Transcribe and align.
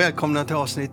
Välkomna 0.00 0.44
till 0.44 0.56
avsnitt 0.56 0.92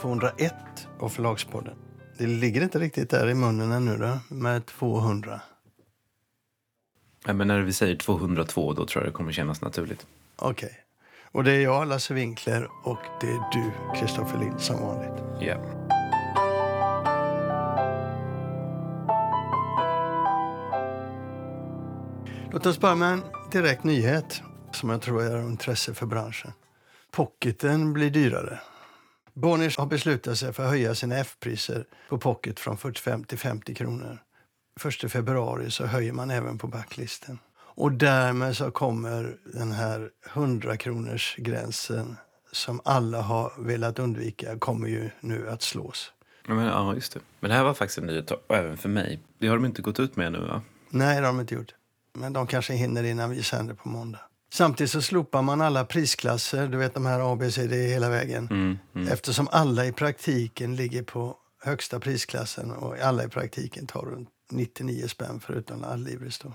201 0.00 0.54
av 1.00 1.08
Förlagspodden. 1.08 1.74
Det 2.18 2.26
ligger 2.26 2.62
inte 2.62 2.78
riktigt 2.78 3.10
där 3.10 3.28
i 3.28 3.34
munnen 3.34 3.72
ännu 3.72 3.96
då, 3.96 4.18
med 4.34 4.66
200. 4.66 5.40
Ja, 7.26 7.32
men 7.32 7.48
när 7.48 7.60
vi 7.60 7.72
säger 7.72 7.96
202 7.96 8.72
då 8.72 8.86
tror 8.86 9.04
jag 9.04 9.12
det 9.12 9.16
kommer 9.16 9.32
kännas 9.32 9.62
naturligt. 9.62 10.06
Okej. 10.36 10.66
Okay. 10.66 10.78
Och 11.32 11.44
det 11.44 11.52
är 11.52 11.60
jag, 11.60 11.88
Lasse 11.88 12.14
Winkler, 12.14 12.68
och 12.84 12.98
det 13.20 13.26
är 13.26 13.40
du, 13.52 13.70
Kristoffer 14.00 14.38
Lind, 14.38 14.60
som 14.60 14.80
vanligt. 14.80 15.22
Ja. 15.40 15.56
Låt 22.52 22.66
oss 22.66 22.80
börja 22.80 22.94
med 22.94 23.12
en 23.12 23.22
direkt 23.52 23.84
nyhet 23.84 24.42
som 24.72 24.90
jag 24.90 25.02
tror 25.02 25.22
är 25.22 25.36
av 25.36 25.50
intresse 25.50 25.94
för 25.94 26.06
branschen. 26.06 26.52
Pocketen 27.10 27.92
blir 27.92 28.10
dyrare. 28.10 28.60
Bonniers 29.34 29.78
har 29.78 29.86
beslutat 29.86 30.38
sig 30.38 30.52
för 30.52 30.62
att 30.62 30.70
höja 30.70 30.94
sina 30.94 31.16
F-priser 31.16 31.84
på 32.08 32.18
pocket 32.18 32.60
från 32.60 32.76
45 32.76 33.24
till 33.24 33.38
50 33.38 33.74
kronor. 33.74 34.18
1 35.04 35.12
februari 35.12 35.70
så 35.70 35.86
höjer 35.86 36.12
man 36.12 36.30
även 36.30 36.58
på 36.58 36.66
backlisten. 36.66 37.38
Och 37.56 37.92
därmed 37.92 38.56
så 38.56 38.70
kommer 38.70 39.36
den 39.44 39.72
här 39.72 40.10
100 40.32 40.76
kronors 40.76 41.36
gränsen 41.38 42.16
som 42.52 42.80
alla 42.84 43.20
har 43.20 43.52
velat 43.58 43.98
undvika 43.98 44.58
kommer 44.58 44.88
ju 44.88 45.10
nu 45.20 45.48
att 45.50 45.62
slås. 45.62 46.12
Ja, 46.46 46.54
men, 46.54 46.66
ja, 46.66 46.94
just 46.94 47.12
det. 47.12 47.20
Men 47.40 47.50
det 47.50 47.56
här 47.56 47.64
var 47.64 47.74
faktiskt 47.74 47.98
en 47.98 48.06
nyhet 48.06 48.32
även 48.48 48.76
för 48.76 48.88
mig. 48.88 49.20
Det 49.38 49.46
har 49.46 49.56
de 49.56 49.64
inte 49.64 49.82
gått 49.82 50.00
ut 50.00 50.16
med 50.16 50.32
nu 50.32 50.38
va? 50.38 50.62
Nej, 50.90 51.20
det 51.20 51.26
har 51.26 51.32
de 51.32 51.40
inte 51.40 51.54
gjort. 51.54 51.74
Men 52.12 52.32
de 52.32 52.46
kanske 52.46 52.72
hinner 52.72 53.02
innan 53.02 53.30
vi 53.30 53.42
sänder 53.42 53.74
på 53.74 53.88
måndag. 53.88 54.20
Samtidigt 54.52 54.90
så 54.90 55.02
slopar 55.02 55.42
man 55.42 55.60
alla 55.60 55.84
prisklasser, 55.84 56.66
du 56.66 56.78
vet 56.78 56.94
de 56.94 57.06
här 57.06 57.32
A, 57.32 57.36
B, 57.36 57.50
C, 57.50 57.66
D 57.66 57.76
hela 57.76 58.08
vägen. 58.08 58.48
Mm, 58.50 58.78
mm. 58.94 59.08
Eftersom 59.08 59.48
alla 59.52 59.86
i 59.86 59.92
praktiken 59.92 60.76
ligger 60.76 61.02
på 61.02 61.36
högsta 61.62 62.00
prisklassen 62.00 62.70
och 62.70 62.98
alla 62.98 63.24
i 63.24 63.28
praktiken 63.28 63.86
tar 63.86 64.02
runt 64.02 64.28
99 64.50 65.08
spänn 65.08 65.40
förutom 65.40 65.84
Adlibris 65.84 66.38
då. 66.38 66.52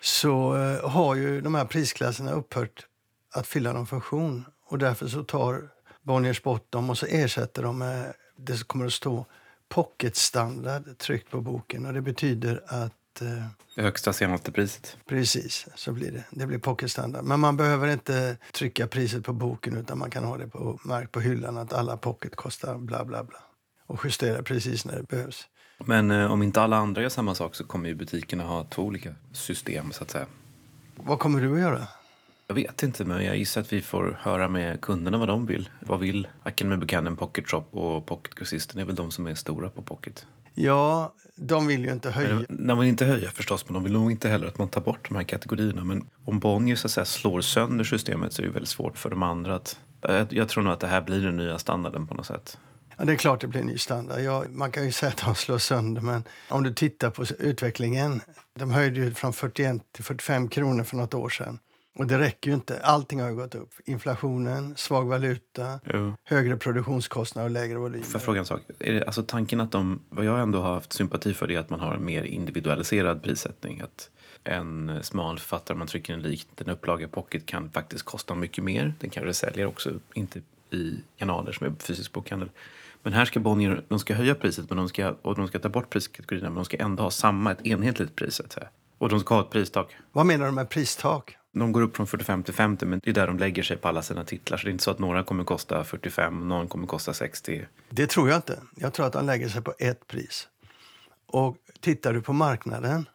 Så 0.00 0.56
eh, 0.56 0.90
har 0.90 1.14
ju 1.14 1.40
de 1.40 1.54
här 1.54 1.64
prisklasserna 1.64 2.32
upphört 2.32 2.86
att 3.32 3.46
fylla 3.46 3.72
någon 3.72 3.86
funktion 3.86 4.44
och 4.66 4.78
därför 4.78 5.08
så 5.08 5.24
tar 5.24 5.68
Bonniers 6.02 6.42
bort 6.42 6.72
dem 6.72 6.90
och 6.90 6.98
så 6.98 7.06
ersätter 7.06 7.62
de 7.62 7.78
med 7.78 8.12
det 8.36 8.56
som 8.56 8.64
kommer 8.64 8.86
att 8.86 8.92
stå 8.92 9.26
pocketstandard 9.68 10.98
tryckt 10.98 11.30
på 11.30 11.40
boken 11.40 11.86
och 11.86 11.92
det 11.92 12.00
betyder 12.00 12.62
att 12.66 12.92
Eh, 13.20 13.44
det 13.74 13.82
högsta 13.82 14.12
senaste 14.12 14.52
priset. 14.52 14.96
Precis, 15.08 15.66
så 15.74 15.92
blir 15.92 16.12
det. 16.12 16.24
Det 16.30 16.46
blir 16.46 16.58
pocketstandard. 16.58 17.24
Men 17.24 17.40
man 17.40 17.56
behöver 17.56 17.88
inte 17.88 18.36
trycka 18.52 18.86
priset 18.86 19.24
på 19.24 19.32
boken 19.32 19.76
utan 19.76 19.98
man 19.98 20.10
kan 20.10 20.24
ha 20.24 20.36
det 20.36 20.48
på, 20.48 20.80
märkt 20.84 21.12
på 21.12 21.20
hyllan 21.20 21.58
att 21.58 21.72
alla 21.72 21.96
pocket 21.96 22.36
kostar 22.36 22.78
bla 22.78 23.04
bla 23.04 23.24
bla. 23.24 23.38
Och 23.86 24.00
justera 24.04 24.42
precis 24.42 24.84
när 24.84 24.96
det 24.96 25.08
behövs. 25.08 25.48
Men 25.84 26.10
eh, 26.10 26.32
om 26.32 26.42
inte 26.42 26.62
alla 26.62 26.76
andra 26.76 27.02
gör 27.02 27.08
samma 27.08 27.34
sak 27.34 27.54
så 27.54 27.64
kommer 27.64 27.88
ju 27.88 27.94
butikerna 27.94 28.44
ha 28.44 28.64
två 28.64 28.82
olika 28.82 29.14
system 29.32 29.92
så 29.92 30.04
att 30.04 30.10
säga. 30.10 30.26
Vad 30.96 31.18
kommer 31.18 31.40
du 31.40 31.54
att 31.54 31.60
göra? 31.60 31.86
Jag 32.46 32.54
vet 32.54 32.82
inte, 32.82 33.04
men 33.04 33.24
jag 33.24 33.36
gissar 33.36 33.60
att 33.60 33.72
vi 33.72 33.82
får 33.82 34.18
höra 34.20 34.48
med 34.48 34.80
kunderna 34.80 35.18
vad 35.18 35.28
de 35.28 35.46
vill. 35.46 35.68
Vad 35.80 36.00
vill 36.00 36.28
Academy 36.42 36.76
Buchanan, 36.76 37.16
Pocket 37.16 37.50
Shop 37.50 37.64
och 37.70 38.06
Pocket 38.06 38.34
Grossisten 38.34 38.80
är 38.80 38.84
väl 38.84 38.94
de 38.94 39.10
som 39.10 39.26
är 39.26 39.34
stora 39.34 39.70
på 39.70 39.82
Pocket. 39.82 40.26
Ja, 40.62 41.14
de 41.36 41.66
vill 41.66 41.84
ju 41.84 41.92
inte 41.92 42.10
höja. 42.10 42.44
De 42.48 42.78
vill 42.78 42.88
inte 42.88 43.04
höja 43.04 43.30
förstås, 43.30 43.64
men 43.66 43.74
de 43.74 43.84
vill 43.84 43.92
nog 43.92 44.10
inte 44.10 44.28
heller 44.28 44.46
att 44.46 44.58
man 44.58 44.68
tar 44.68 44.80
bort 44.80 45.08
de 45.08 45.16
här 45.16 45.22
kategorierna. 45.22 45.84
Men 45.84 46.06
om 46.24 46.38
Bonnier 46.38 46.76
så 46.76 46.86
att 46.86 46.90
säga, 46.90 47.04
slår 47.04 47.40
sönder 47.40 47.84
systemet 47.84 48.32
så 48.32 48.42
är 48.42 48.46
det 48.46 48.52
väldigt 48.52 48.68
svårt 48.68 48.98
för 48.98 49.10
de 49.10 49.22
andra 49.22 49.54
att... 49.54 49.78
Jag, 50.00 50.32
jag 50.32 50.48
tror 50.48 50.64
nog 50.64 50.72
att 50.72 50.80
det 50.80 50.86
här 50.86 51.00
blir 51.00 51.20
den 51.20 51.36
nya 51.36 51.58
standarden 51.58 52.06
på 52.06 52.14
något 52.14 52.26
sätt. 52.26 52.58
Ja, 52.96 53.04
det 53.04 53.12
är 53.12 53.16
klart 53.16 53.40
det 53.40 53.46
blir 53.46 53.60
en 53.60 53.66
ny 53.66 53.78
standard. 53.78 54.20
Ja, 54.20 54.44
man 54.48 54.70
kan 54.70 54.84
ju 54.84 54.92
säga 54.92 55.12
att 55.12 55.24
de 55.24 55.34
slår 55.34 55.58
sönder, 55.58 56.02
men 56.02 56.24
om 56.48 56.62
du 56.62 56.74
tittar 56.74 57.10
på 57.10 57.24
utvecklingen. 57.38 58.20
De 58.58 58.70
höjde 58.70 59.00
ju 59.00 59.14
från 59.14 59.32
41 59.32 59.82
till 59.92 60.04
45 60.04 60.48
kronor 60.48 60.84
för 60.84 60.96
något 60.96 61.14
år 61.14 61.28
sedan. 61.28 61.58
Och 61.98 62.06
det 62.06 62.18
räcker 62.18 62.50
ju 62.50 62.54
inte. 62.54 62.80
Allting 62.80 63.20
har 63.20 63.28
ju 63.28 63.34
gått 63.34 63.54
upp. 63.54 63.70
Inflationen, 63.84 64.76
svag 64.76 65.04
valuta, 65.04 65.80
jo. 65.92 66.14
högre 66.24 66.56
produktionskostnader 66.56 67.48
och 67.48 67.50
lägre 67.50 67.78
volymer. 67.78 68.04
För 68.04 68.18
fråga 68.18 68.38
en 68.38 68.46
sak. 68.46 68.60
Är 68.78 68.92
det, 68.92 69.04
alltså 69.04 69.22
tanken 69.22 69.60
att 69.60 69.72
de, 69.72 70.02
vad 70.08 70.24
jag 70.24 70.40
ändå 70.40 70.60
har 70.60 70.74
haft 70.74 70.92
sympati 70.92 71.34
för 71.34 71.46
det 71.46 71.54
är 71.54 71.58
att 71.58 71.70
man 71.70 71.80
har 71.80 71.94
en 71.94 72.04
mer 72.04 72.22
individualiserad 72.22 73.22
prissättning. 73.22 73.80
Att 73.80 74.10
en 74.44 74.98
smal 75.02 75.38
författare, 75.38 75.78
man 75.78 75.86
trycker 75.86 76.14
en 76.14 76.22
liten 76.22 76.68
upplaga 76.68 77.08
pocket 77.08 77.46
kan 77.46 77.70
faktiskt 77.70 78.04
kosta 78.04 78.34
mycket 78.34 78.64
mer. 78.64 78.94
Den 79.00 79.10
kanske 79.10 79.34
säljer 79.34 79.66
också, 79.66 79.90
inte 80.14 80.40
i 80.70 80.94
kanaler 81.16 81.52
som 81.52 81.66
är 81.66 81.72
fysisk 81.78 82.12
bokhandel. 82.12 82.50
Men 83.02 83.12
här 83.12 83.24
ska 83.24 83.40
Bonnier, 83.40 83.84
de 83.88 83.98
ska 83.98 84.14
höja 84.14 84.34
priset 84.34 84.70
men 84.70 84.76
de 84.78 84.88
ska, 84.88 85.14
och 85.22 85.34
de 85.34 85.48
ska 85.48 85.58
ta 85.58 85.68
bort 85.68 85.90
priskategorierna 85.90 86.48
men 86.48 86.56
de 86.56 86.64
ska 86.64 86.76
ändå 86.76 87.02
ha 87.02 87.10
samma, 87.10 87.52
ett 87.52 87.66
enhetligt 87.66 88.16
pris. 88.16 88.40
Och 88.98 89.08
de 89.08 89.20
ska 89.20 89.34
ha 89.34 89.42
ett 89.42 89.50
pristak. 89.50 89.96
Vad 90.12 90.26
menar 90.26 90.46
du 90.46 90.52
med 90.52 90.68
pristak? 90.68 91.36
De 91.52 91.72
går 91.72 91.82
upp 91.82 91.96
från 91.96 92.06
45 92.06 92.42
till 92.42 92.54
50 92.54 92.86
men 92.86 93.00
det 93.04 93.10
är 93.10 93.14
där 93.14 93.26
de 93.26 93.38
lägger 93.38 93.62
sig 93.62 93.76
på 93.76 93.88
alla 93.88 94.02
sina 94.02 94.24
titlar. 94.24 94.58
Så 94.58 94.64
det 94.64 94.70
är 94.70 94.72
inte 94.72 94.84
så 94.84 94.90
att 94.90 94.98
några 94.98 95.22
kommer 95.22 95.44
kosta 95.44 95.84
45 95.84 96.40
och 96.40 96.46
någon 96.46 96.68
kommer 96.68 96.86
kosta 96.86 97.12
60. 97.12 97.66
Det 97.90 98.06
tror 98.06 98.28
jag 98.28 98.38
inte. 98.38 98.62
Jag 98.76 98.92
tror 98.92 99.06
att 99.06 99.12
de 99.12 99.26
lägger 99.26 99.48
sig 99.48 99.62
på 99.62 99.74
ett 99.78 100.06
pris. 100.06 100.48
Och 101.26 101.56
tittar 101.80 102.12
du 102.12 102.22
på 102.22 102.32
marknaden 102.32 103.08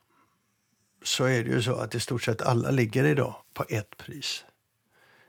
så 1.03 1.23
är 1.23 1.43
det 1.43 1.49
ju 1.49 1.61
så 1.61 1.75
att 1.75 1.95
i 1.95 1.99
stort 1.99 2.23
sett 2.23 2.41
alla 2.41 2.71
ligger 2.71 3.03
idag 3.03 3.35
på 3.53 3.65
ett 3.69 3.97
pris. 3.97 4.45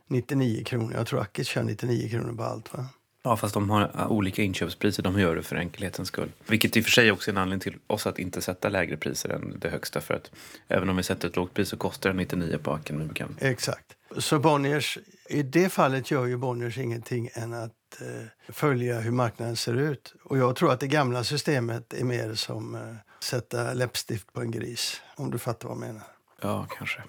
99 0.06 0.64
kronor. 0.64 0.92
Jag 0.94 1.06
tror 1.06 1.20
Ackis 1.20 1.48
kör 1.48 1.62
99 1.62 2.08
kronor 2.08 2.36
på 2.36 2.42
allt. 2.42 2.74
Va? 2.74 2.86
Ja, 3.26 3.36
fast 3.36 3.54
de 3.54 3.70
har 3.70 4.06
olika 4.08 4.42
inköpspriser. 4.42 5.02
De 5.02 5.20
gör 5.20 5.36
det 5.36 5.42
för 5.42 5.56
enkelhetens 5.56 6.08
skull. 6.08 6.32
Vilket 6.46 6.76
i 6.76 6.80
och 6.80 6.84
för 6.84 6.90
sig 6.90 7.12
också 7.12 7.30
är 7.30 7.32
en 7.32 7.38
anledning 7.38 7.60
till 7.60 7.80
oss 7.86 8.06
att 8.06 8.18
inte 8.18 8.42
sätta 8.42 8.68
lägre 8.68 8.96
priser 8.96 9.28
än 9.28 9.58
det 9.58 9.68
högsta. 9.68 10.00
För 10.00 10.14
att 10.14 10.30
även 10.68 10.88
om 10.88 10.96
vi 10.96 11.02
sätter 11.02 11.28
ett 11.28 11.36
lågt 11.36 11.54
pris 11.54 11.68
så 11.68 11.76
kostar 11.76 12.10
det 12.10 12.16
99 12.16 12.58
på 12.58 12.72
Aken. 12.72 13.38
Exakt. 13.40 13.96
Så 14.18 14.38
Bonniers, 14.38 14.98
i 15.28 15.42
det 15.42 15.68
fallet 15.68 16.10
gör 16.10 16.26
ju 16.26 16.36
Bonniers 16.36 16.78
ingenting 16.78 17.28
än 17.34 17.54
att 17.54 18.00
eh, 18.00 18.52
följa 18.52 19.00
hur 19.00 19.10
marknaden 19.10 19.56
ser 19.56 19.74
ut. 19.74 20.14
Och 20.24 20.38
jag 20.38 20.56
tror 20.56 20.72
att 20.72 20.80
det 20.80 20.88
gamla 20.88 21.24
systemet 21.24 21.94
är 21.94 22.04
mer 22.04 22.34
som 22.34 22.74
eh, 22.74 22.80
sätta 23.20 23.72
läppstift 23.72 24.32
på 24.32 24.40
en 24.40 24.50
gris. 24.50 25.02
Om 25.16 25.30
du 25.30 25.38
fattar 25.38 25.68
vad 25.68 25.76
jag 25.76 25.86
menar. 25.86 26.06
Ja, 26.40 26.66
kanske. 26.78 27.02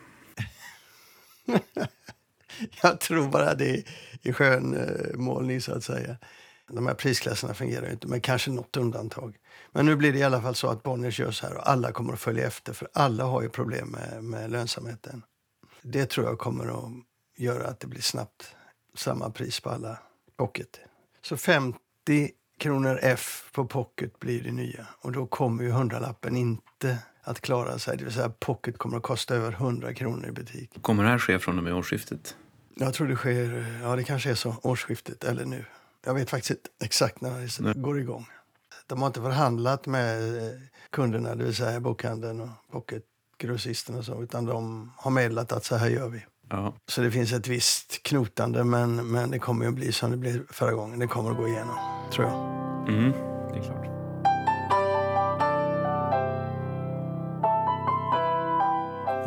jag 2.82 3.00
tror 3.00 3.28
bara 3.28 3.54
det 3.54 3.84
är 4.24 4.34
skönmålning. 4.34 5.56
Eh, 5.56 5.62
så 5.62 5.74
att 5.74 5.84
säga. 5.84 6.18
De 6.72 6.88
här 6.88 6.94
prisklasserna 6.94 7.54
fungerar 7.54 7.86
ju 7.86 7.92
inte, 7.92 8.08
men 8.08 8.22
kanske 8.22 8.52
något 8.52 8.78
undantag. 8.78 9.36
Men 9.72 9.86
nu 9.86 9.96
blir 9.96 10.14
det 10.14 10.20
i 10.20 10.24
alla 10.24 10.42
fall 10.42 10.56
så 10.56 10.68
att 10.68 10.84
Bonniers 10.84 11.20
gör 11.20 11.32
så 11.32 11.48
här 11.48 11.56
och 11.56 11.70
alla 11.70 11.92
kommer 11.92 12.14
att 12.14 12.20
följa 12.20 12.48
efter 12.48 12.74
för 12.74 12.88
alla 12.94 13.24
har 13.24 13.42
ju 13.42 13.50
problem 13.50 13.88
med, 13.88 14.24
med 14.24 14.52
lönsamheten. 14.52 15.24
Det 15.82 16.06
tror 16.06 16.26
jag 16.26 16.38
kommer 16.38 16.66
att 16.66 16.92
göra 17.38 17.68
att 17.68 17.80
det 17.80 17.88
blir 17.88 18.02
snabbt 18.02 18.56
samma 18.96 19.30
pris 19.30 19.60
på 19.60 19.70
alla 19.70 19.98
pocket. 20.38 20.80
Så 21.22 21.38
50 21.38 21.78
kronor 22.60 23.00
F 23.02 23.50
på 23.52 23.66
pocket 23.66 24.20
blir 24.20 24.44
det 24.44 24.52
nya 24.52 24.88
och 25.02 25.12
då 25.12 25.28
kommer 25.28 25.64
ju 25.64 25.72
hundralappen 25.72 26.38
inte 26.38 26.98
att 27.24 27.42
klara 27.42 27.80
sig. 27.80 27.98
Det 27.98 28.04
vill 28.04 28.14
säga 28.14 28.30
pocket 28.30 28.78
kommer 28.78 28.98
att 28.98 29.04
kosta 29.04 29.36
över 29.36 29.52
100 29.52 29.94
kronor 29.94 30.28
i 30.28 30.32
butik. 30.32 30.82
Kommer 30.82 31.04
det 31.04 31.10
här 31.10 31.20
ske 31.20 31.40
från 31.40 31.58
och 31.58 31.64
med 31.64 31.74
årsskiftet? 31.74 32.36
Jag 32.80 32.94
tror 32.94 33.08
det 33.08 33.16
sker, 33.16 33.80
ja 33.84 33.96
det 33.96 34.04
kanske 34.04 34.32
är 34.32 34.36
så, 34.36 34.56
årsskiftet 34.62 35.24
eller 35.24 35.46
nu. 35.46 35.66
Jag 36.06 36.14
vet 36.14 36.30
faktiskt 36.30 36.52
inte 36.52 36.70
exakt 36.86 37.22
när 37.22 37.42
det 37.42 37.60
Nej. 37.60 37.74
går 37.76 38.00
igång. 38.00 38.26
De 38.88 39.00
har 39.00 39.08
inte 39.08 39.22
förhandlat 39.22 39.86
med 39.86 40.38
eh, 40.38 40.52
kunderna, 40.90 41.36
det 41.36 41.44
vill 41.44 41.56
säga 41.56 41.80
bokhandeln 41.80 42.42
och 42.42 42.50
pocketgrossisten 42.72 43.96
och 43.96 44.06
så, 44.06 44.24
utan 44.24 44.46
de 44.46 44.92
har 44.98 45.12
meddelat 45.12 45.52
att 45.52 45.66
så 45.66 45.76
här 45.76 45.90
gör 45.90 46.10
vi. 46.10 46.26
Ja. 46.50 46.74
Så 46.88 47.02
det 47.02 47.12
finns 47.12 47.34
ett 47.34 47.48
visst 47.48 48.04
knotande, 48.04 48.64
men, 48.64 49.12
men 49.12 49.32
det 49.32 49.40
kommer 49.40 49.68
att 49.68 49.74
bli 49.74 49.92
som 49.92 50.12
det 50.12 50.18
blev 50.18 50.48
förra 50.50 50.72
gången. 50.72 51.00
Det 51.00 51.08
kommer 51.08 51.32
att 51.32 51.38
gå 51.38 51.48
igenom, 51.48 51.78
tror 52.14 52.28
jag. 52.28 52.34
Mm, 52.90 53.12
det 53.52 53.60
är 53.60 53.64
klart. 53.64 53.88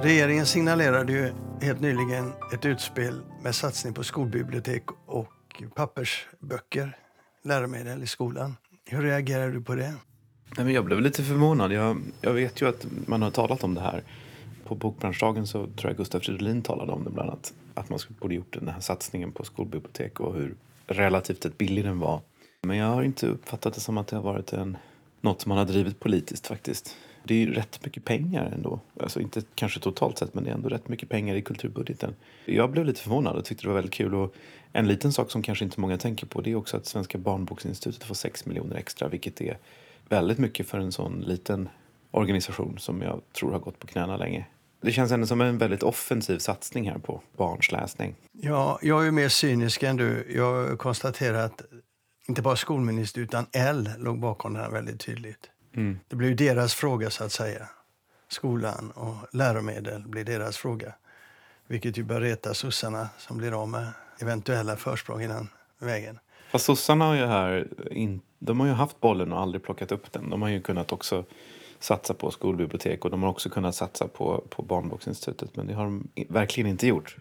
Regeringen 0.03 0.47
signalerade 0.47 1.13
ju 1.13 1.33
helt 1.61 1.81
nyligen 1.81 2.33
ett 2.53 2.65
utspel 2.65 3.21
med 3.43 3.55
satsning 3.55 3.95
på 3.95 4.05
skolbibliotek 4.05 4.83
och 5.07 5.63
pappersböcker, 5.75 6.97
läromedel 7.43 8.03
i 8.03 8.07
skolan. 8.07 8.57
Hur 8.85 9.03
reagerar 9.03 9.51
du 9.51 9.63
på 9.63 9.75
det? 9.75 9.95
Nej, 10.57 10.65
men 10.65 10.73
jag 10.73 10.85
blev 10.85 11.01
lite 11.01 11.23
förvånad. 11.23 11.73
Jag, 11.73 12.01
jag 12.21 12.33
vet 12.33 12.63
ju 12.63 12.69
att 12.69 12.87
man 13.07 13.23
har 13.23 13.31
talat 13.31 13.65
om 13.65 13.75
det 13.75 13.81
här. 13.81 14.03
På 14.65 14.75
Bokbranschdagen 14.75 15.47
så 15.47 15.67
tror 15.67 15.91
jag 15.91 15.97
Gustav 15.97 16.21
Fridolin 16.21 16.63
talade 16.63 16.93
om 16.93 17.05
det 17.05 17.11
bland 17.11 17.31
annat. 17.31 17.55
Att 17.75 17.89
man 17.89 17.99
borde 18.21 18.35
gjort 18.35 18.53
den 18.59 18.69
här 18.69 18.81
satsningen 18.81 19.33
på 19.33 19.45
skolbibliotek 19.45 20.21
och 20.21 20.35
hur 20.35 20.55
relativt 20.87 21.43
sett 21.43 21.59
billig 21.59 21.85
den 21.85 21.99
var. 21.99 22.21
Men 22.63 22.77
jag 22.77 22.87
har 22.87 23.03
inte 23.03 23.27
uppfattat 23.27 23.75
det 23.75 23.81
som 23.81 23.99
att 23.99 24.07
det 24.07 24.17
har 24.17 24.23
varit 24.23 24.53
en, 24.53 24.77
något 25.21 25.41
som 25.41 25.49
man 25.49 25.59
har 25.59 25.65
drivit 25.65 26.01
politiskt 26.01 26.47
faktiskt. 26.47 26.97
Det 27.23 27.35
är 27.35 27.39
ju 27.39 27.55
rätt 27.55 27.85
mycket 27.85 28.05
pengar 28.05 28.53
ändå. 28.55 28.81
Alltså 29.01 29.21
inte 29.21 29.43
kanske 29.55 29.81
totalt 29.81 30.19
sett, 30.19 30.35
men 30.35 30.45
det 30.45 30.51
är 30.51 30.55
ändå 30.55 30.69
rätt 30.69 30.89
mycket 30.89 31.09
pengar 31.09 31.35
i 31.35 31.43
kulturbudgeten. 31.43 32.15
Jag 32.45 32.71
blev 32.71 32.85
lite 32.85 33.01
förvånad 33.01 33.37
och 33.37 33.45
tyckte 33.45 33.65
det 33.65 33.69
var 33.69 33.75
väldigt 33.75 33.95
kul. 33.95 34.15
Och 34.15 34.35
en 34.73 34.89
liten 34.89 35.13
sak 35.13 35.31
som 35.31 35.43
kanske 35.43 35.65
inte 35.65 35.81
många 35.81 35.99
tänker 35.99 36.27
på 36.27 36.41
det 36.41 36.51
är 36.51 36.57
också 36.57 36.77
att 36.77 36.87
Svenska 36.87 37.19
barnboksinstitutet 37.19 38.05
får 38.05 38.15
6 38.15 38.47
miljoner 38.47 38.77
extra, 38.77 39.09
vilket 39.09 39.41
är 39.41 39.59
väldigt 40.09 40.39
mycket 40.39 40.69
för 40.69 40.79
en 40.79 40.93
sån 40.93 41.21
liten 41.21 41.69
organisation 42.11 42.79
som 42.79 43.03
jag 43.03 43.21
tror 43.33 43.53
har 43.53 43.59
gått 43.59 43.79
på 43.79 43.87
knäna 43.87 44.17
länge. 44.17 44.47
Det 44.81 44.93
känns 44.93 45.13
ändå 45.13 45.27
som 45.27 45.41
en 45.41 45.59
väldigt 45.59 45.83
offensiv 45.83 46.39
satsning 46.39 46.91
här 46.91 46.99
på 46.99 47.21
barns 47.37 47.73
läsning. 47.73 48.15
Ja, 48.33 48.79
jag 48.83 49.07
är 49.07 49.11
mer 49.11 49.29
cynisk 49.29 49.83
än 49.83 49.97
du. 49.97 50.27
Jag 50.35 50.79
konstaterar 50.79 51.45
att 51.45 51.63
inte 52.29 52.43
bara 52.43 52.57
skolminister 52.57 53.21
utan 53.21 53.47
L 53.53 53.91
låg 53.99 54.19
bakom 54.19 54.55
det 54.55 54.61
här 54.61 54.71
väldigt 54.71 55.01
tydligt. 55.01 55.51
Mm. 55.75 55.99
Det 56.09 56.17
blir 56.17 56.35
deras 56.35 56.75
fråga 56.75 57.11
så 57.11 57.25
att 57.25 57.33
säga. 57.33 57.69
Skolan 58.29 58.91
och 58.91 59.17
läromedel 59.33 60.09
blir 60.09 60.25
deras 60.25 60.57
fråga. 60.57 60.95
Vilket 61.67 61.99
ju 61.99 62.03
bör 62.03 62.21
reta 62.21 62.55
sossarna 62.55 63.09
som 63.19 63.37
blir 63.37 63.63
av 63.63 63.69
med 63.69 63.93
eventuella 64.19 64.77
försprång 64.77 65.23
i 65.23 65.27
den 65.27 65.49
vägen. 65.79 66.19
Fast 66.51 66.65
sossarna 66.65 67.05
har 67.05 67.15
ju 67.15 67.27
här, 67.27 67.69
in, 67.91 68.21
de 68.39 68.61
har 68.61 68.67
ju 68.67 68.73
haft 68.73 69.01
bollen 69.01 69.33
och 69.33 69.41
aldrig 69.41 69.63
plockat 69.63 69.93
upp 69.93 70.13
den. 70.13 70.31
De 70.31 70.43
har 70.43 70.49
ju 70.49 70.63
kunnat 70.63 70.93
också 70.93 71.25
satsa 71.79 72.15
på 72.15 72.31
skolbibliotek 72.31 73.05
och 73.05 73.11
de 73.11 73.23
har 73.23 73.31
också 73.31 73.51
kunnat 73.51 73.75
satsa 73.75 74.09
på, 74.09 74.45
på 74.51 74.63
Barnboksinstitutet. 74.63 75.57
Men 75.57 75.67
det 75.67 75.75
har 75.75 75.85
de 75.85 76.09
verkligen 76.29 76.71
inte 76.71 76.87
gjort. 76.87 77.17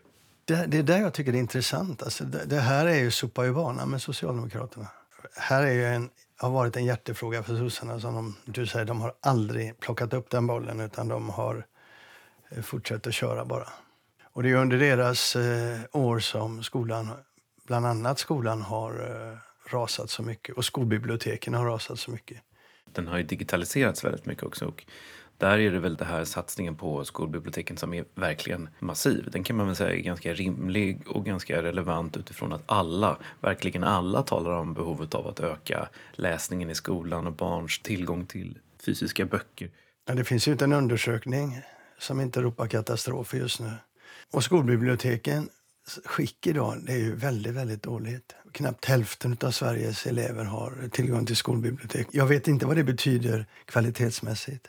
Det, 0.46 0.66
det 0.66 0.78
är 0.78 0.84
där 0.84 1.00
jag 1.00 1.14
tycker 1.14 1.32
det 1.32 1.38
är 1.38 1.40
intressant. 1.40 2.04
Alltså 2.04 2.24
det, 2.24 2.46
det 2.46 2.60
här 2.60 2.86
är 2.86 3.00
ju 3.00 3.12
sopa 3.12 3.46
i 3.46 3.50
vana 3.50 3.86
med 3.86 4.02
Socialdemokraterna. 4.02 4.88
Här 5.36 5.64
är 5.64 5.72
ju 5.72 5.86
en, 5.86 6.10
har 6.40 6.50
varit 6.50 6.76
en 6.76 6.86
hjärtefråga 6.86 7.44
för 7.44 7.58
sossarna. 7.58 8.00
Som 8.00 8.16
de, 8.16 8.36
du 8.46 8.68
säger, 8.68 8.86
de 8.86 9.02
har 9.02 9.14
aldrig 9.22 9.80
plockat 9.80 10.14
upp 10.14 10.30
den 10.30 10.48
bollen 10.48 10.80
utan 10.80 11.08
de 11.08 11.30
har 11.30 11.66
eh, 12.50 12.62
fortsatt 12.62 13.08
att 13.08 13.14
köra 13.14 13.46
bara. 13.46 13.68
Och 14.24 14.44
det 14.44 14.50
är 14.50 14.56
under 14.56 14.78
deras 14.78 15.36
eh, 15.36 15.80
år 15.92 16.20
som 16.20 16.64
skolan, 16.64 17.10
bland 17.68 17.86
annat 17.86 18.20
skolan, 18.20 18.62
har 18.62 18.92
eh, 18.92 19.38
rasat 19.74 20.10
så 20.10 20.24
mycket. 20.24 20.56
Och 20.56 20.66
skolbiblioteken 20.66 21.54
har 21.54 21.66
rasat 21.66 22.00
så 22.00 22.12
mycket. 22.12 22.42
Den 22.86 23.08
har 23.08 23.18
ju 23.18 23.24
digitaliserats 23.24 24.04
väldigt 24.04 24.26
mycket 24.26 24.44
också. 24.44 24.66
Och 24.66 24.86
där 25.40 25.60
är 25.60 25.72
det 25.72 25.80
väl 25.80 25.96
den 25.96 26.08
här 26.08 26.26
satsningen 26.26 26.76
på 26.76 27.06
skolbiblioteken 27.06 27.78
som 27.78 27.94
är 27.94 28.06
verkligen 28.16 28.70
massiv. 28.80 29.30
Den 29.32 29.44
kan 29.44 29.56
man 29.56 29.68
väl 29.68 29.76
säga 29.76 29.96
är 29.96 30.00
ganska 30.00 30.34
rimlig 30.34 31.08
och 31.08 31.26
ganska 31.26 31.64
relevant 31.64 32.18
utifrån 32.18 32.54
att 32.54 32.64
alla, 32.66 33.18
verkligen 33.42 33.84
alla 33.84 34.24
talar 34.24 34.52
om 34.52 34.74
behovet 34.74 35.16
av 35.16 35.28
att 35.28 35.40
öka 35.40 35.90
läsningen 36.12 36.70
i 36.70 36.76
skolan 36.76 37.28
och 37.28 37.34
barns 37.34 37.80
tillgång 37.80 38.26
till 38.26 38.58
fysiska 38.86 39.26
böcker. 39.26 39.70
Ja, 40.06 40.14
det 40.14 40.24
finns 40.24 40.48
ju 40.48 40.52
inte 40.52 40.64
en 40.64 40.74
undersökning 40.74 41.62
som 42.00 42.22
inte 42.22 42.42
ropar 42.42 42.68
katastrof 42.68 43.34
just 43.34 43.60
nu. 43.60 43.72
Och 44.32 44.44
skolbiblioteken 44.44 45.50
skick 46.06 46.48
idag 46.48 46.78
det 46.86 46.92
är 46.94 46.98
ju 46.98 47.16
väldigt, 47.16 47.54
väldigt 47.54 47.84
dåligt. 47.84 48.36
Knappt 48.52 48.86
hälften 48.86 49.38
av 49.42 49.52
Sveriges 49.52 50.06
elever 50.06 50.44
har 50.44 50.90
tillgång 50.92 51.26
till 51.26 51.36
skolbibliotek. 51.36 52.08
Jag 52.12 52.26
vet 52.26 52.48
inte 52.48 52.66
vad 52.66 52.76
det 52.76 52.84
betyder 52.84 53.46
kvalitetsmässigt. 53.66 54.68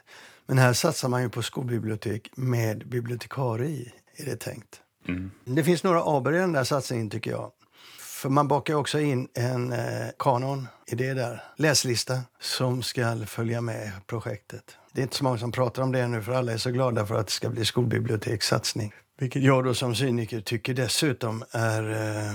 Men 0.51 0.59
här 0.59 0.73
satsar 0.73 1.09
man 1.09 1.23
ju 1.23 1.29
på 1.29 1.43
skolbibliotek 1.43 2.31
med 2.37 2.89
bibliotekarie 2.89 3.69
i, 3.69 3.93
är 4.17 4.25
det 4.25 4.37
tänkt. 4.37 4.81
Mm. 5.09 5.31
Det 5.45 5.65
finns 5.65 5.83
några 5.83 6.03
aber 6.03 6.33
i 6.33 6.39
den 6.39 6.53
där 6.53 6.65
satsningen 6.65 7.11
tycker 7.11 7.31
jag. 7.31 7.53
För 7.99 8.29
man 8.29 8.49
bakar 8.49 8.75
också 8.75 9.01
in 9.01 9.29
en 9.35 9.73
eh, 9.73 10.07
kanon 10.19 10.69
i 10.87 10.95
det 10.95 11.15
där, 11.15 11.43
läslista, 11.57 12.21
som 12.41 12.83
ska 12.83 13.17
följa 13.27 13.61
med 13.61 13.93
projektet. 14.07 14.77
Det 14.93 15.01
är 15.01 15.03
inte 15.03 15.17
så 15.17 15.25
många 15.25 15.39
som 15.39 15.53
pratar 15.53 15.83
om 15.83 15.93
det 15.93 16.07
nu 16.07 16.23
för 16.23 16.33
alla 16.33 16.53
är 16.53 16.59
så 16.59 16.71
glada 16.71 17.07
för 17.07 17.15
att 17.15 17.27
det 17.27 17.33
ska 17.33 17.49
bli 17.49 17.65
skolbibliotekssatsning. 17.65 18.93
Vilket 19.19 19.43
jag 19.43 19.65
då 19.65 19.75
som 19.75 19.95
cyniker 19.95 20.41
tycker 20.41 20.75
dessutom 20.75 21.45
är 21.51 21.91
eh, 21.91 22.35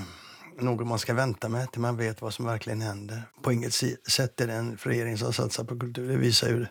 något 0.63 0.87
man 0.87 0.99
ska 0.99 1.13
vänta 1.13 1.49
med 1.49 1.71
till 1.71 1.81
man 1.81 1.97
vet 1.97 2.21
vad 2.21 2.33
som 2.33 2.45
verkligen 2.45 2.81
händer. 2.81 3.21
På 3.41 3.51
inget 3.51 3.73
sätt 4.09 4.41
är 4.41 4.47
det 4.47 4.53
en 4.53 4.77
regering 4.83 5.17
som 5.17 5.33
satsar 5.33 5.63
på 5.63 5.79
kultur. 5.79 6.07
Det 6.07 6.17
visar 6.17 6.47
ju 6.47 6.65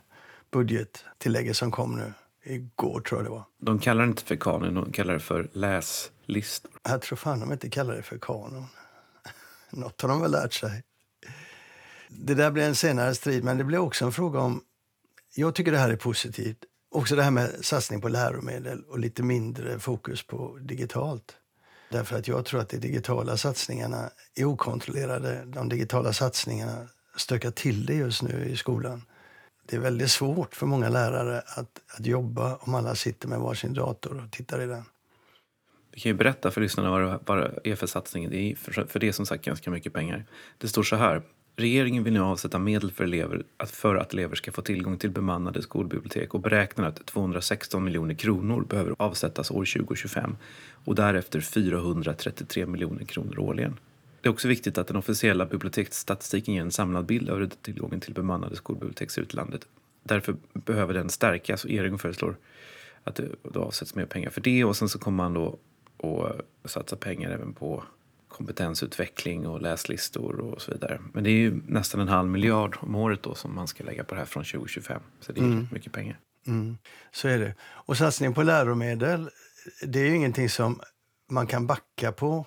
budgettillägget 0.55 1.57
som 1.57 1.71
kom 1.71 1.97
nu 1.97 2.13
igår 2.45 3.01
tror 3.01 3.21
jag 3.21 3.27
det 3.27 3.31
var. 3.31 3.45
De 3.61 3.79
kallar 3.79 4.03
det 4.03 4.09
inte 4.09 4.23
för 4.23 4.37
kanon, 4.37 4.75
de 4.75 4.93
kallar 4.93 5.15
det 5.15 5.21
för 5.21 5.49
läslistor. 5.53 6.73
Jag 6.83 7.03
tror 7.03 7.17
fan 7.17 7.41
de 7.41 7.53
inte 7.53 7.71
kallar 7.71 7.95
det 7.95 8.03
för 8.03 8.19
kanon. 8.19 8.67
Något 9.71 10.01
har 10.01 10.09
de 10.09 10.21
väl 10.21 10.31
lärt 10.31 10.53
sig. 10.53 10.83
Det 12.09 12.35
där 12.35 12.51
blir 12.51 12.65
en 12.65 12.75
senare 12.75 13.15
strid, 13.15 13.45
men 13.45 13.59
det 13.59 13.65
blir 13.65 13.79
också 13.79 14.05
en 14.05 14.13
fråga 14.13 14.41
om... 14.41 14.63
Jag 15.35 15.55
tycker 15.55 15.73
det 15.73 15.79
här 15.79 15.91
är 15.91 15.97
positivt. 15.97 16.59
Också 16.91 17.17
det 17.17 17.23
här 17.23 17.31
med 17.31 17.51
satsning 17.61 18.01
på 18.01 18.09
läromedel 18.09 18.85
och 18.85 18.99
lite 18.99 19.23
mindre 19.23 19.79
fokus 19.79 20.27
på 20.27 20.59
digitalt. 20.61 21.37
Därför 21.91 22.19
att 22.19 22.29
jag 22.29 22.45
tror 22.45 22.61
att 22.61 22.69
de 22.69 22.79
digitala 22.79 23.37
satsningarna 23.37 24.11
är 24.35 24.45
okontrollerade. 24.45 25.45
De 25.45 25.69
digitala 25.69 26.13
satsningarna 26.13 26.89
stökar 27.17 27.51
till 27.51 27.87
det 27.87 27.95
just 27.95 28.23
nu 28.23 28.45
i 28.45 28.57
skolan. 28.57 29.03
Det 29.67 29.77
är 29.77 29.81
väldigt 29.81 30.11
svårt 30.11 30.55
för 30.55 30.67
många 30.67 30.89
lärare 30.89 31.43
att, 31.47 31.81
att 31.99 32.07
jobba 32.07 32.57
om 32.57 32.75
alla 32.75 32.95
sitter 32.95 33.29
med 33.29 33.41
varsin 33.41 33.75
dator 33.75 34.23
och 34.25 34.33
tittar 34.33 34.61
i 34.61 34.67
den. 34.67 34.85
Vi 35.93 36.01
kan 36.01 36.11
ju 36.11 36.19
berätta 36.19 36.51
för 36.51 36.61
lyssnarna 36.61 36.91
vad 36.91 37.01
det, 37.01 37.19
vad 37.27 37.39
det 37.39 37.71
är 37.71 37.77
för 37.77 37.87
satsning. 37.87 38.31
Det 38.31 38.37
är 38.37 38.57
för, 38.57 38.73
för 38.73 39.01
det 39.01 39.09
är 39.09 39.13
som 39.13 39.27
sagt 39.27 39.45
ganska 39.45 39.71
mycket 39.71 39.93
pengar. 39.93 40.25
Det 40.59 40.69
står 40.69 40.83
så 40.83 40.97
här. 40.97 41.23
Regeringen 41.57 42.05
vill 42.05 42.13
nu 42.13 42.21
avsätta 42.21 42.59
medel 42.59 42.91
för, 42.91 43.05
elever, 43.05 43.43
för 43.67 43.97
att 43.97 44.13
elever 44.13 44.37
ska 44.37 44.53
få 44.53 44.63
tillgång 44.63 44.99
till 44.99 45.11
bemannade 45.11 45.63
skolbibliotek 45.63 46.35
och 46.35 46.41
beräknar 46.41 46.89
att 46.89 47.07
216 47.07 47.85
miljoner 47.85 48.15
kronor 48.15 48.65
behöver 48.65 48.95
avsättas 48.99 49.51
år 49.51 49.65
2025 49.77 50.37
och 50.85 50.95
därefter 50.95 51.41
433 51.41 52.67
miljoner 52.67 53.05
kronor 53.05 53.39
årligen. 53.39 53.79
Det 54.25 54.29
är 54.29 54.33
också 54.33 54.49
viktigt 54.49 54.79
att 54.79 54.87
den 54.87 54.97
officiella 54.97 55.47
biblioteksstatistiken 55.47 56.55
ger 56.55 56.61
en 56.61 56.71
samlad 56.71 57.07
bild 57.07 57.29
över 57.29 57.51
tillgången 57.63 58.01
till 58.01 58.15
bemannade 58.15 58.57
skolbibliotek 58.57 59.19
i 59.19 59.21
utlandet. 59.21 59.67
Därför 60.03 60.37
behöver 60.53 60.95
den 60.95 61.11
stärkas 61.11 61.65
och 61.65 61.71
regeringen 61.71 61.99
föreslår 61.99 62.37
att 63.05 63.17
det 63.43 63.59
avsätts 63.59 63.95
mer 63.95 64.07
pengar 64.07 64.31
för 64.31 64.41
det 64.41 64.65
och 64.65 64.77
sen 64.77 64.89
så 64.89 64.99
kommer 64.99 65.17
man 65.17 65.35
då 65.35 65.59
att 66.65 66.71
satsa 66.71 66.97
pengar 66.97 67.31
även 67.31 67.53
på 67.53 67.85
kompetensutveckling 68.29 69.47
och 69.47 69.63
läslistor 69.63 70.41
och 70.41 70.63
så 70.63 70.73
vidare. 70.73 71.01
Men 71.13 71.25
det 71.25 71.31
är 71.31 71.39
ju 71.39 71.61
nästan 71.67 72.01
en 72.01 72.09
halv 72.09 72.29
miljard 72.29 72.77
om 72.81 72.95
året 72.95 73.23
då 73.23 73.35
som 73.35 73.55
man 73.55 73.69
ska 73.69 73.85
lägga 73.85 74.05
på 74.05 74.15
det 74.15 74.21
här 74.21 74.27
från 74.27 74.45
2025. 74.45 75.01
Så 75.21 75.33
det 75.33 75.41
är 75.41 75.45
mm. 75.45 75.69
mycket 75.73 75.93
pengar. 75.93 76.19
Mm. 76.47 76.79
Så 77.13 77.29
är 77.29 77.39
det. 77.39 77.55
Och 77.63 77.97
satsning 77.97 78.35
på 78.35 78.43
läromedel, 78.43 79.31
det 79.87 79.99
är 80.01 80.05
ju 80.05 80.17
ingenting 80.17 80.49
som 80.49 80.81
man 81.31 81.47
kan 81.47 81.67
backa 81.67 82.13
på. 82.13 82.47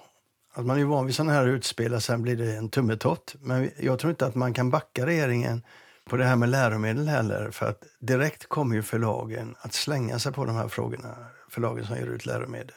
Att 0.57 0.65
man 0.65 0.79
är 0.79 0.83
van 0.83 1.05
vid 1.05 1.15
sådana 1.15 1.33
här 1.33 1.47
utspel 1.47 1.93
och 1.93 2.03
sen 2.03 2.21
blir 2.21 2.35
det 2.35 2.55
en 2.55 2.69
tummetott. 2.69 3.35
Men 3.39 3.71
jag 3.79 3.99
tror 3.99 4.09
inte 4.09 4.25
att 4.25 4.35
man 4.35 4.53
kan 4.53 4.69
backa 4.69 5.05
regeringen 5.05 5.63
på 6.09 6.17
det 6.17 6.25
här 6.25 6.35
med 6.35 6.49
läromedel 6.49 7.07
heller. 7.07 7.51
För 7.51 7.69
att 7.69 7.83
direkt 7.99 8.49
kommer 8.49 8.75
ju 8.75 8.81
förlagen 8.81 9.55
att 9.59 9.73
slänga 9.73 10.19
sig 10.19 10.33
på 10.33 10.45
de 10.45 10.55
här 10.55 10.67
frågorna. 10.67 11.15
Förlagen 11.49 11.85
som 11.85 11.95
ger 11.95 12.07
ut 12.07 12.25
läromedel. 12.25 12.75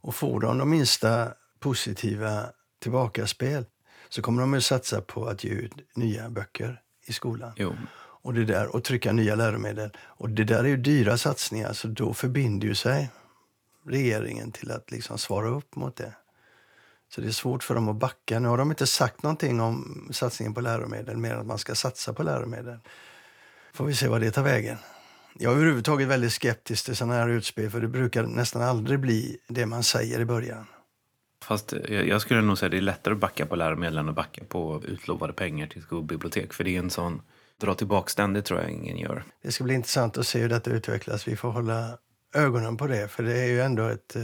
Och 0.00 0.14
får 0.14 0.40
de 0.40 0.58
de 0.58 0.70
minsta 0.70 1.28
positiva 1.60 2.46
tillbakaspel 2.82 3.64
så 4.08 4.22
kommer 4.22 4.40
de 4.40 4.54
att 4.54 4.64
satsa 4.64 5.00
på 5.00 5.26
att 5.26 5.44
ge 5.44 5.50
ut 5.50 5.72
nya 5.94 6.30
böcker 6.30 6.80
i 7.06 7.12
skolan. 7.12 7.52
Jo. 7.56 7.72
Och, 8.22 8.34
det 8.34 8.44
där, 8.44 8.76
och 8.76 8.84
trycka 8.84 9.12
nya 9.12 9.34
läromedel. 9.34 9.90
Och 9.98 10.30
det 10.30 10.44
där 10.44 10.64
är 10.64 10.68
ju 10.68 10.76
dyra 10.76 11.18
satsningar, 11.18 11.72
så 11.72 11.88
då 11.88 12.14
förbinder 12.14 12.68
ju 12.68 12.74
sig 12.74 13.10
regeringen 13.86 14.52
till 14.52 14.70
att 14.70 14.90
liksom 14.90 15.18
svara 15.18 15.48
upp 15.48 15.76
mot 15.76 15.96
det. 15.96 16.14
Så 17.14 17.20
det 17.20 17.26
är 17.26 17.32
svårt 17.32 17.62
för 17.64 17.74
dem 17.74 17.88
att 17.88 17.96
backa. 17.96 18.38
Nu 18.38 18.48
har 18.48 18.58
de 18.58 18.70
inte 18.70 18.86
sagt 18.86 19.22
någonting 19.22 19.60
om 19.60 20.08
satsningen 20.12 20.54
på 20.54 20.60
läromedel, 20.60 21.16
mer 21.16 21.34
än 21.34 21.40
att 21.40 21.46
man 21.46 21.58
ska 21.58 21.74
satsa 21.74 22.12
på 22.12 22.22
läromedel. 22.22 22.78
Får 23.72 23.84
vi 23.84 23.94
se 23.94 24.08
vad 24.08 24.20
det 24.20 24.30
tar 24.30 24.42
vägen. 24.42 24.76
Jag 25.38 25.52
är 25.52 25.56
överhuvudtaget 25.56 26.08
väldigt 26.08 26.32
skeptisk 26.32 26.84
till 26.84 26.96
sådana 26.96 27.14
här 27.14 27.28
utspel, 27.28 27.70
för 27.70 27.80
det 27.80 27.88
brukar 27.88 28.22
nästan 28.22 28.62
aldrig 28.62 29.00
bli 29.00 29.38
det 29.48 29.66
man 29.66 29.82
säger 29.82 30.20
i 30.20 30.24
början. 30.24 30.66
Fast 31.44 31.72
jag 31.88 32.20
skulle 32.20 32.40
nog 32.40 32.58
säga 32.58 32.66
att 32.66 32.70
det 32.70 32.76
är 32.76 32.80
lättare 32.80 33.14
att 33.14 33.20
backa 33.20 33.46
på 33.46 33.56
läromedel 33.56 33.98
än 33.98 34.08
att 34.08 34.14
backa 34.14 34.44
på 34.44 34.82
utlovade 34.84 35.32
pengar 35.32 35.66
till 35.66 35.82
skolbibliotek. 35.82 36.52
För 36.52 36.64
det 36.64 36.76
är 36.76 36.78
en 36.78 36.90
sån, 36.90 37.22
dra 37.60 37.74
tillbaks 37.74 38.14
den, 38.14 38.32
det 38.32 38.42
tror 38.42 38.60
jag 38.60 38.70
ingen 38.70 38.98
gör. 38.98 39.24
Det 39.42 39.52
ska 39.52 39.64
bli 39.64 39.74
intressant 39.74 40.18
att 40.18 40.26
se 40.26 40.38
hur 40.38 40.48
detta 40.48 40.70
utvecklas. 40.70 41.28
Vi 41.28 41.36
får 41.36 41.50
hålla 41.50 41.98
ögonen 42.34 42.76
på 42.76 42.86
det, 42.86 43.08
för 43.08 43.22
det 43.22 43.40
är 43.40 43.46
ju 43.46 43.60
ändå 43.60 43.86
ett, 43.86 44.16
eh, 44.16 44.22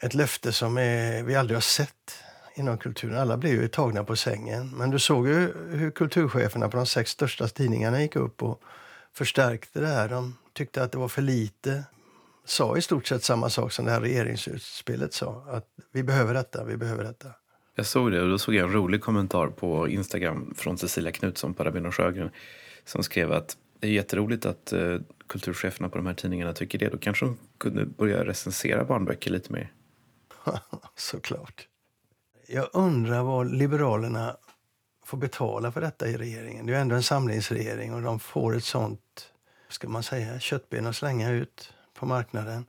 ett 0.00 0.14
löfte 0.14 0.52
som 0.52 0.78
är, 0.78 1.22
vi 1.22 1.34
aldrig 1.34 1.56
har 1.56 1.60
sett 1.60 2.22
inom 2.54 2.78
kulturen. 2.78 3.18
Alla 3.18 3.36
blev 3.36 3.52
ju 3.52 3.68
tagna 3.68 4.04
på 4.04 4.16
sängen. 4.16 4.70
Men 4.76 4.90
du 4.90 4.98
såg 4.98 5.28
ju 5.28 5.52
hur 5.70 5.90
kulturcheferna 5.90 6.68
på 6.68 6.76
de 6.76 6.86
sex 6.86 7.10
största 7.10 7.48
tidningarna 7.48 8.02
gick 8.02 8.16
upp 8.16 8.42
och 8.42 8.62
förstärkte 9.12 9.80
det 9.80 9.86
här. 9.86 10.08
De 10.08 10.36
tyckte 10.52 10.82
att 10.82 10.92
det 10.92 10.98
var 10.98 11.08
för 11.08 11.22
lite 11.22 11.84
sa 12.44 12.76
i 12.76 12.82
stort 12.82 13.06
sett 13.06 13.24
samma 13.24 13.50
sak 13.50 13.72
som 13.72 13.84
det 13.84 13.90
här 13.90 14.00
regeringsutspelet 14.00 15.12
sa. 15.12 15.44
Att 15.48 15.66
vi 15.92 16.02
behöver 16.02 16.34
detta, 16.34 16.64
vi 16.64 16.76
behöver 16.76 17.04
detta. 17.04 17.28
Jag 17.74 17.86
såg 17.86 18.12
det 18.12 18.22
och 18.22 18.28
då 18.28 18.38
såg 18.38 18.54
jag 18.54 18.66
en 18.66 18.72
rolig 18.72 19.00
kommentar 19.00 19.46
på 19.46 19.88
Instagram 19.88 20.54
från 20.56 20.78
Cecilia 20.78 21.12
Knutsson 21.12 21.54
på 21.54 21.64
Rabin 21.64 21.86
och 21.86 21.94
Sjögren 21.94 22.30
som 22.84 23.02
skrev 23.02 23.32
att 23.32 23.56
Det 23.80 23.86
är 23.86 23.90
jätteroligt 23.90 24.46
att 24.46 24.72
eh, 24.72 24.96
kulturcheferna 25.26 25.88
på 25.88 25.96
de 25.96 26.06
här 26.06 26.14
tidningarna 26.14 26.52
tycker 26.52 26.78
det. 26.78 26.88
Då 26.88 26.98
kanske 26.98 27.24
de 27.24 27.38
kunde 27.58 27.86
börja 27.86 28.24
recensera 28.24 28.84
barnböcker 28.84 29.30
lite 29.30 29.52
mer. 29.52 29.72
Såklart. 30.96 31.68
Jag 32.46 32.68
undrar 32.72 33.22
vad 33.22 33.54
Liberalerna 33.54 34.36
får 35.04 35.18
betala 35.18 35.72
för 35.72 35.80
detta 35.80 36.08
i 36.08 36.16
regeringen. 36.16 36.66
Det 36.66 36.74
är 36.74 36.80
ändå 36.80 36.94
en 36.94 37.02
samlingsregering 37.02 37.94
och 37.94 38.02
de 38.02 38.20
får 38.20 38.56
ett 38.56 38.64
sånt, 38.64 39.32
ska 39.68 39.88
man 39.88 40.02
säga, 40.02 40.40
köttben 40.40 40.86
att 40.86 40.96
slänga 40.96 41.30
ut 41.30 41.72
på 41.94 42.06
marknaden. 42.06 42.66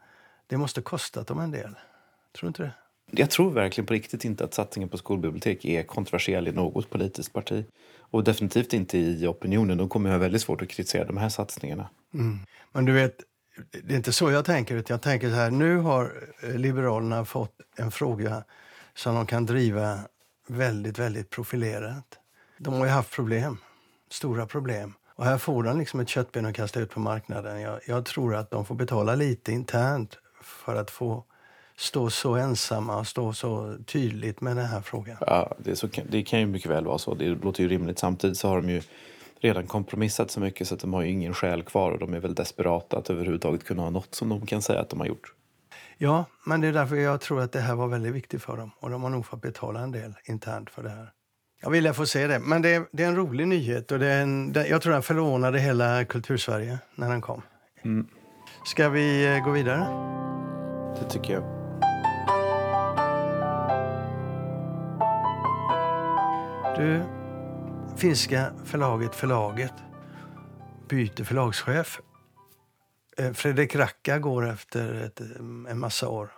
Det 0.48 0.58
måste 0.58 0.82
kostat 0.82 1.28
dem 1.28 1.40
en 1.40 1.52
del. 1.52 1.76
Tror 2.32 2.42
du 2.42 2.48
inte 2.48 2.64
det? 2.64 2.74
Jag 3.12 3.30
tror 3.30 3.52
verkligen 3.52 3.86
på 3.86 3.94
riktigt 3.94 4.26
inte 4.26 4.44
att 4.44 4.54
satsningen 4.54 4.90
på 4.90 4.98
skolbibliotek 4.98 5.66
är 5.66 5.84
kontroversiell 5.84 6.48
i 6.48 6.52
något 6.52 6.90
politiskt 6.90 7.34
parti. 7.34 7.66
Och 7.98 8.24
definitivt 8.24 8.74
inte 8.74 8.98
i 8.98 9.28
opinionen. 9.28 9.78
De 9.78 9.90
kommer 9.90 10.10
ha 10.12 10.18
väldigt 10.18 10.42
svårt 10.42 10.62
att 10.62 10.68
kritisera 10.68 11.06
de 11.06 11.18
här 11.18 11.30
satsningarna. 11.30 11.90
Mm. 12.14 12.40
Men 12.72 12.86
du 12.86 12.92
vet, 12.92 13.16
det 13.72 13.94
är 13.94 13.98
inte 13.98 14.14
så 14.14 14.32
jag 14.32 14.46
tänker. 14.46 14.76
Utan 14.76 14.94
jag 14.94 15.02
tänker 15.02 15.30
så 15.30 15.36
här, 15.36 15.52
nu 15.52 15.78
har 15.78 16.12
eh, 16.44 16.56
Liberalerna 16.56 17.26
fått 17.26 17.56
en 17.76 17.92
fråga 17.92 18.44
som 18.94 19.16
de 19.16 19.26
kan 19.26 19.46
driva 19.46 20.00
väldigt, 20.48 21.00
väldigt 21.00 21.30
profilerat. 21.30 22.06
De 22.58 22.74
har 22.74 22.86
ju 22.86 22.92
haft 22.92 23.12
problem, 23.12 23.58
stora 24.10 24.46
problem. 24.46 24.94
Och 25.16 25.26
här 25.26 25.38
får 25.38 25.64
de 25.64 25.80
liksom 25.80 26.00
ett 26.00 26.10
köttben 26.10 26.46
att 26.46 26.56
kasta 26.56 26.80
ut 26.80 26.90
på 26.90 27.00
marknaden. 27.00 27.62
Jag, 27.62 27.80
jag 27.88 28.06
tror 28.06 28.36
att 28.36 28.52
de 28.52 28.66
får 28.66 28.76
betala 28.76 29.16
lite 29.16 29.52
internt 29.52 30.18
för 30.42 30.76
att 30.76 30.92
få 30.92 31.24
stå 31.76 32.10
så 32.10 32.36
ensamma 32.36 33.00
och 33.00 33.08
stå 33.08 33.34
så 33.34 33.78
tydligt 33.86 34.42
med 34.42 34.56
den 34.56 34.66
här 34.66 34.82
frågan. 34.82 35.18
Ja, 35.20 35.56
det, 35.58 35.76
så, 35.76 35.88
det 36.10 36.24
kan 36.24 36.40
ju 36.40 36.46
mycket 36.46 36.72
väl 36.72 36.86
vara 36.86 36.98
så. 36.98 37.16
Det 37.16 37.30
låter 37.30 37.64
ju 37.64 37.70
rimligt. 37.70 38.00
Samtidigt 38.00 38.38
så 38.38 38.48
har 38.48 38.62
de 38.62 38.70
ju 38.70 38.82
redan 39.42 39.68
kompromissat 39.68 40.32
så 40.32 40.40
mycket 40.40 40.68
så 40.68 40.76
att 40.76 40.82
de 40.82 40.94
har 40.94 41.02
ju 41.02 41.10
ingen 41.10 41.34
själ 41.34 41.64
kvar 41.64 41.92
och 41.92 42.00
de 42.00 42.14
är 42.14 42.20
väl 42.20 42.36
desperata 42.36 42.98
att 42.98 43.10
överhuvudtaget 43.10 43.64
kunna 43.64 43.84
ha 43.84 43.90
något 43.90 44.16
som 44.16 44.30
de 44.30 44.46
kan 44.46 44.62
säga 44.62 44.80
att 44.80 44.90
de 44.90 45.00
har 45.00 45.08
gjort. 45.08 45.34
Ja, 45.98 46.26
men 46.46 46.62
det 46.62 46.68
är 46.68 46.74
därför 46.74 46.96
jag 46.96 47.22
tror 47.22 47.42
att 47.42 47.52
det 47.52 47.60
här 47.60 47.76
var 47.76 47.88
väldigt 47.88 48.14
viktigt 48.14 48.42
för 48.42 48.58
dem 48.58 48.72
och 48.80 48.90
de 48.90 49.04
har 49.04 49.10
nog 49.10 49.26
fått 49.26 49.42
betala 49.42 49.80
en 49.80 49.92
del 49.92 50.14
internt 50.26 50.70
för 50.70 50.84
det 50.84 50.90
här. 50.90 51.12
Jag 51.62 51.70
vill 51.70 51.94
få 51.94 52.06
se 52.06 52.28
det, 52.28 52.40
men 52.40 52.62
det 52.62 52.70
är, 52.70 52.86
det 52.92 53.04
är 53.04 53.08
en 53.08 53.16
rolig 53.16 53.48
nyhet 53.48 53.92
och 53.92 54.00
det 54.00 54.08
är 54.08 54.22
en, 54.22 54.54
det, 54.54 54.68
jag 54.68 54.82
tror 54.82 54.94
den 54.94 55.04
förvånade 55.04 55.60
hela 55.60 56.06
kultursverige 56.06 56.80
när 56.96 57.10
den 57.10 57.22
kom. 57.22 57.42
Mm. 57.82 58.08
Ska 58.66 58.90
vi 58.90 59.36
eh, 59.36 59.44
gå 59.44 59.52
vidare? 59.52 59.88
Det 61.00 61.10
tycker 61.10 61.34
jag. 61.34 61.44
Du, 66.78 67.21
finska 68.02 68.54
förlaget 68.66 69.16
Förlaget 69.16 69.74
byter 70.90 71.24
förlagschef. 71.24 72.00
Eh, 73.18 73.34
Fredrik 73.34 73.76
Racka 73.76 74.20
går 74.20 74.50
efter 74.50 74.94
ett, 74.94 75.20
mm, 75.20 75.66
en 75.66 75.80
massa 75.80 76.10
år. 76.10 76.32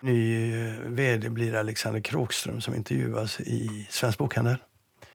Ny 0.00 0.52
eh, 0.54 0.74
vd 0.86 1.30
blir 1.30 1.54
Alexander 1.54 2.00
Kråkström 2.00 2.60
som 2.60 2.74
intervjuas 2.74 3.40
i 3.40 3.86
Svensk 3.90 4.18
Bokhandel. 4.18 4.56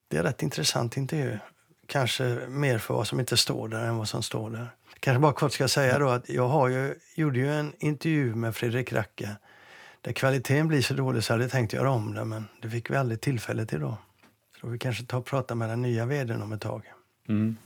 Det 0.08 0.18
är 0.18 0.20
en 0.20 0.26
rätt 0.26 0.44
intressant 0.44 0.98
intervju. 0.98 1.38
Kanske 1.88 2.24
mer 2.48 2.78
för 2.78 2.94
vad 2.94 3.08
som 3.08 3.20
inte 3.20 3.38
står 3.38 3.68
där 3.68 3.84
än 3.86 3.98
vad 3.98 4.10
som 4.10 4.24
står 4.24 4.50
där. 4.50 4.68
Kanske 5.00 5.20
bara 5.20 5.34
kort 5.34 5.54
ska 5.54 5.68
säga 5.68 6.00
då 6.00 6.10
att 6.10 6.30
jag 6.30 6.48
har 6.48 6.68
ju, 6.68 6.96
gjorde 7.16 7.40
ju 7.40 7.54
en 7.54 7.74
intervju 7.80 8.36
med 8.36 8.56
Fredrik 8.56 8.94
Racka 8.94 9.30
där 10.02 10.12
kvaliteten 10.12 10.68
blir 10.68 10.82
så 10.82 10.94
dålig 10.94 11.24
så 11.24 11.34
hade 11.34 11.44
jag 11.44 11.52
tänkt 11.52 11.74
göra 11.74 11.92
om 11.92 12.14
det 12.14 12.26
men 12.26 12.48
det 12.62 12.70
fick 12.70 12.90
vi 12.90 12.96
aldrig 12.96 13.22
tillfälle 13.22 13.66
till 13.66 13.80
då. 13.80 13.98
Så 14.62 14.68
vi 14.68 14.78
kanske 14.78 15.04
ta 15.04 15.18
och 15.18 15.26
prata 15.26 15.56
med 15.56 15.70
den 15.70 15.82
nya 15.82 16.06
vdn 16.06 16.42
om 16.42 16.52
ett 16.52 16.62
tag. 16.62 16.84
Mm. 17.28 17.58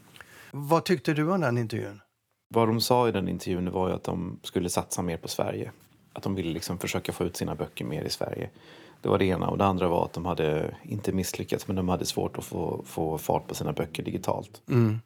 Vad 0.52 0.86
tyckte 0.86 1.14
du 1.14 1.32
om 1.32 1.42
den 1.42 1.58
intervjun? 1.58 2.02
Vad 2.48 2.68
de 2.68 2.82
sa 2.82 3.10
i 3.10 3.12
den 3.12 3.28
intervjun 3.28 3.72
var 3.72 3.90
att 3.90 4.04
de 4.04 4.40
skulle 4.44 4.70
satsa 4.70 5.02
mer 5.02 5.18
på 5.18 5.28
Sverige. 5.28 5.72
Att 6.14 6.24
de 6.24 6.36
ville 6.36 6.54
liksom 6.54 6.80
försöka 6.80 7.12
få 7.12 7.24
ut 7.24 7.38
sina 7.38 7.56
böcker 7.56 7.86
mer 7.86 8.04
i 8.04 8.10
Sverige. 8.10 8.50
Det 9.02 9.10
var 9.10 9.18
det 9.18 9.26
ena. 9.26 9.48
Och 9.48 9.58
det 9.58 9.66
andra 9.66 9.88
var 9.88 10.06
att 10.06 10.14
de 10.14 10.26
hade 10.26 10.76
inte 10.84 11.12
misslyckats 11.12 11.68
men 11.68 11.76
de 11.76 11.90
hade 11.90 12.06
svårt 12.06 12.38
att 12.38 12.46
få, 12.46 12.84
få 12.86 13.18
fart 13.18 13.48
på 13.48 13.56
sina 13.56 13.74
böcker 13.74 14.04
digitalt. 14.04 14.62
Mm. 14.70 15.00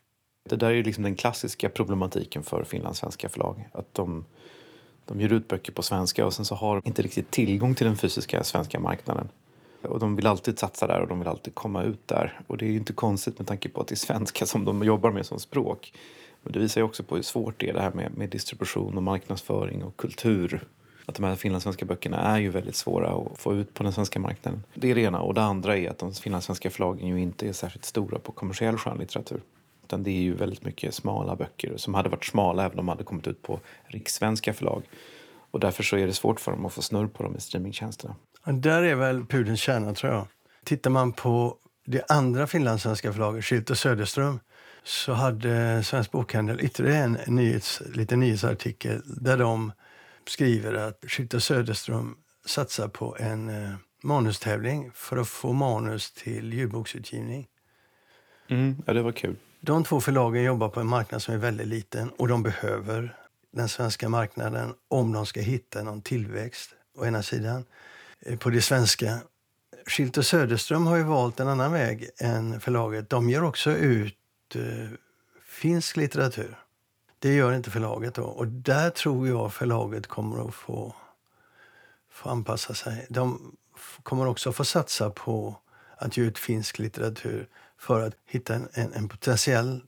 Det 0.50 0.56
där 0.56 0.72
är 0.72 0.84
liksom 0.84 1.04
den 1.04 1.16
klassiska 1.16 1.70
problematiken 1.70 2.44
för 2.44 2.64
finlandssvenska 2.64 3.30
förlag. 3.30 3.70
Att 3.72 3.94
de, 3.94 4.26
de 5.06 5.22
ger 5.22 5.34
ut 5.34 5.48
böcker 5.48 5.72
på 5.72 5.82
svenska 5.82 6.26
och 6.26 6.34
sen 6.34 6.46
så 6.46 6.56
har 6.56 6.76
de 6.76 6.82
inte 6.88 7.02
riktigt 7.02 7.32
tillgång 7.32 7.76
till 7.76 7.88
den 7.88 7.98
fysiska 7.98 8.44
svenska 8.44 8.80
marknaden. 8.80 9.30
Och 9.88 10.00
de 10.00 10.16
vill 10.16 10.28
alltid 10.28 10.60
satsa 10.60 10.88
där 10.88 11.02
och 11.02 11.08
de 11.08 11.20
vill 11.20 11.28
alltid 11.28 11.56
komma 11.56 11.84
ut 11.84 12.08
där. 12.08 12.40
Och 12.48 12.58
det 12.58 12.66
är 12.66 12.70
ju 12.70 12.78
inte 12.78 12.94
konstigt 12.94 13.40
med 13.40 13.48
tanke 13.48 13.70
på 13.70 13.82
att 13.82 13.88
det 13.88 13.94
är 13.94 13.98
svenska 13.98 14.46
som 14.46 14.66
de 14.66 14.84
jobbar 14.84 15.12
med 15.12 15.26
som 15.26 15.40
språk. 15.40 15.94
Men 16.44 16.54
det 16.54 16.60
visar 16.60 16.82
ju 16.82 16.86
också 16.86 17.04
på 17.04 17.16
hur 17.16 17.24
svårt 17.24 17.60
det 17.60 17.70
är 17.70 17.74
det 17.74 17.82
här 17.82 17.94
med, 17.94 18.18
med 18.18 18.30
distribution 18.30 18.98
och 18.98 19.04
marknadsföring 19.04 19.84
och 19.84 19.98
kultur. 19.98 20.68
Att 21.06 21.16
de 21.16 21.24
här 21.24 21.36
finlandssvenska 21.36 21.86
böckerna 21.86 22.18
är 22.18 22.38
ju 22.38 22.50
väldigt 22.50 22.76
svåra 22.76 23.10
att 23.10 23.40
få 23.40 23.56
ut 23.56 23.74
på 23.74 23.84
den 23.84 23.94
svenska 23.94 24.20
marknaden. 24.20 24.64
Det 24.74 24.92
är 24.92 24.96
det 24.96 25.02
ena. 25.02 25.22
Och 25.22 25.34
det 25.34 25.42
andra 25.42 25.78
är 25.78 25.90
att 25.90 25.98
de 25.98 26.14
finlandssvenska 26.14 26.70
förlagen 26.70 27.08
ju 27.08 27.20
inte 27.22 27.48
är 27.48 27.54
särskilt 27.54 27.86
stora 27.86 28.20
på 28.20 28.32
kommersiell 28.32 28.78
skönlitteratur. 28.78 29.42
Utan 29.84 30.04
det 30.04 30.12
är 30.12 30.22
ju 30.22 30.34
väldigt 30.34 30.66
mycket 30.66 30.94
smala 30.94 31.36
böcker 31.36 31.78
som 31.78 31.94
hade 31.94 32.10
varit 32.10 32.26
smala 32.26 32.66
även 32.66 32.80
om 32.80 32.86
de 32.86 32.88
hade 32.88 33.04
kommit 33.04 33.28
ut 33.28 33.42
på 33.42 33.60
rikssvenska 33.86 34.54
förlag. 34.54 34.84
Och 35.52 35.60
därför 35.60 35.84
så 35.84 35.98
är 35.98 36.08
det 36.08 36.14
svårt 36.14 36.40
för 36.40 36.52
dem 36.52 36.66
att 36.66 36.74
få 36.74 36.82
snurr 36.82 37.08
på 37.08 37.24
dem 37.24 37.36
i 37.36 37.42
streamingtjänsterna. 37.42 38.16
Där 38.54 38.84
är 38.84 38.96
väl 38.96 39.26
pudelns 39.26 39.60
kärna, 39.60 39.94
tror 39.94 40.14
jag. 40.14 40.28
Tittar 40.66 40.90
man 40.90 41.12
på 41.12 41.58
det 41.86 42.12
andra 42.12 42.48
finlandssvenska 42.48 43.14
förlaget, 43.14 43.46
Schilt 43.46 43.70
och 43.70 43.78
Söderström, 43.78 44.40
så 44.84 45.14
hade 45.14 45.84
Svensk 45.84 46.12
Bokhandel 46.12 46.62
ytterligare 46.62 46.98
en 46.98 47.18
nyhets, 47.28 47.82
liten 47.94 48.20
nyhetsartikel 48.20 49.02
där 49.06 49.38
de 49.38 49.72
skriver 50.28 50.74
att 50.74 51.04
Schilt 51.08 51.34
och 51.34 51.44
Söderström 51.44 52.16
satsar 52.46 52.88
på 52.88 53.18
en 53.20 53.50
eh, 53.50 53.74
manustävling 54.04 54.92
för 54.94 55.18
att 55.18 55.28
få 55.28 55.54
manus 55.54 56.12
till 56.12 56.54
ljudboksutgivning. 56.54 57.48
Mm, 58.48 58.84
ja, 58.86 58.94
det 58.94 59.02
var 59.02 59.12
kul. 59.12 59.36
De 59.60 59.84
två 59.84 60.02
förlagen 60.02 60.44
jobbar 60.44 60.70
på 60.70 60.80
en 60.80 60.88
marknad 60.88 61.22
som 61.22 61.34
är 61.34 61.38
väldigt 61.38 61.68
liten 61.68 62.10
och 62.10 62.28
de 62.28 62.44
behöver 62.44 63.16
den 63.52 63.70
svenska 63.70 64.10
marknaden 64.10 64.74
om 64.88 65.12
de 65.12 65.26
ska 65.26 65.42
hitta 65.42 65.84
någon 65.84 66.02
tillväxt 66.02 66.70
å 66.98 67.06
ena 67.06 67.24
sidan. 67.24 67.66
Eh, 68.20 68.38
på 68.38 68.50
det 68.50 68.62
svenska. 68.62 69.20
Schilt 69.86 70.18
och 70.18 70.26
Söderström 70.26 70.88
har 70.88 70.96
ju 70.96 71.04
valt 71.04 71.40
en 71.40 71.48
annan 71.48 71.72
väg 71.72 72.10
än 72.18 72.60
förlaget. 72.60 73.10
De 73.10 73.30
ger 73.30 73.44
också 73.44 73.72
ut 73.72 74.16
eh, 74.56 74.90
finsk 75.46 75.98
litteratur. 75.98 76.58
Det 77.20 77.34
gör 77.34 77.54
inte 77.54 77.72
förlaget. 77.72 78.16
då. 78.16 78.24
Och 78.24 78.48
där 78.48 78.90
tror 78.90 79.28
jag 79.28 79.54
förlaget 79.54 80.08
kommer 80.08 80.48
att 80.48 80.56
få, 80.56 80.96
få 82.12 82.30
anpassa 82.30 82.74
sig. 82.74 83.08
De 83.10 83.56
kommer 84.04 84.28
också 84.28 84.52
få 84.52 84.66
satsa 84.66 85.10
på 85.10 85.56
att 85.98 86.18
ge 86.18 86.24
ut 86.24 86.40
finsk 86.40 86.80
litteratur 86.80 87.48
för 87.78 88.08
att 88.08 88.14
hitta 88.26 88.56
en, 88.56 88.68
en, 88.74 88.94
en 88.94 89.10
potentiell 89.10 89.82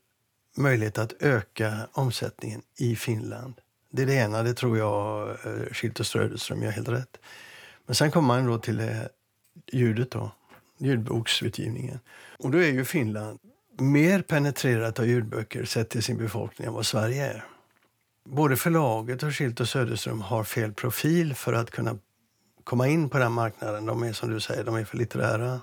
möjlighet 0.58 0.98
att 0.98 1.14
öka 1.20 1.88
omsättningen 1.92 2.62
i 2.78 2.96
Finland. 2.96 3.54
Det 3.92 4.02
är 4.02 4.06
det 4.06 4.14
ena, 4.14 4.44
det 4.44 4.54
tror 4.54 4.78
jag 4.78 5.30
eh, 5.30 5.74
Schilt 5.74 6.00
och 6.00 6.06
Söderström 6.06 6.64
gör 6.64 6.72
helt 6.72 6.90
rätt. 6.90 7.18
Men 7.90 7.96
sen 7.96 8.12
kommer 8.12 8.28
man 8.28 8.46
då 8.46 8.58
till 8.58 8.80
eh, 8.80 8.88
ljudet 9.72 10.12
då, 10.12 10.32
ljudboksutgivningen. 10.78 12.00
Och 12.40 12.52
då 12.52 12.58
är 12.58 12.72
ju 12.72 12.86
Finland 12.86 13.40
mer 13.80 14.22
penetrerat 14.22 15.00
av 15.00 15.08
ljudböcker 15.08 15.66
sett 15.66 15.90
till 15.90 16.04
sin 16.04 16.18
befolkning 16.18 16.68
än 16.68 16.74
vad 16.74 16.86
Sverige 16.86 17.26
är. 17.26 17.46
Både 18.26 18.56
förlaget 18.56 19.24
och 19.24 19.36
Schilt 19.36 19.60
och 19.60 19.70
Söderström 19.70 20.22
har 20.22 20.44
fel 20.44 20.74
profil 20.74 21.34
för 21.34 21.54
att 21.54 21.72
kunna 21.72 21.98
komma 22.64 22.88
in 22.88 23.10
på 23.10 23.18
den 23.18 23.32
marknaden. 23.32 23.86
De 23.86 24.04
är 24.04 24.14
som 24.14 24.32
du 24.32 24.40
säger, 24.40 24.64
de 24.64 24.76
är 24.76 24.86
för 24.86 24.98
litterära. 24.98 25.62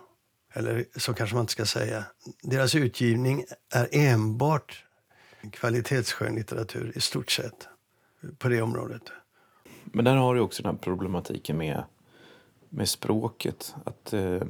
Eller 0.53 0.85
så 0.97 1.15
kanske 1.15 1.37
man 1.37 1.43
inte 1.43 1.53
ska 1.53 1.67
säga. 1.67 2.05
Deras 2.43 2.75
utgivning 2.75 3.45
är 3.75 3.89
enbart 3.93 4.85
kvalitetsskön 5.53 6.35
litteratur 6.35 6.93
i 6.95 7.01
stort 7.01 7.31
sett 7.31 7.69
på 8.39 8.49
det 8.49 8.63
området. 8.63 9.03
Men 9.85 10.05
där 10.05 10.17
har 10.17 10.35
du 10.35 10.41
också 10.41 10.63
den 10.63 10.75
här 10.75 10.79
problematiken 10.83 11.59
med 11.59 11.85
med 12.77 12.89
språket. 12.89 13.75
Att, 13.85 14.13
eh, 14.13 14.43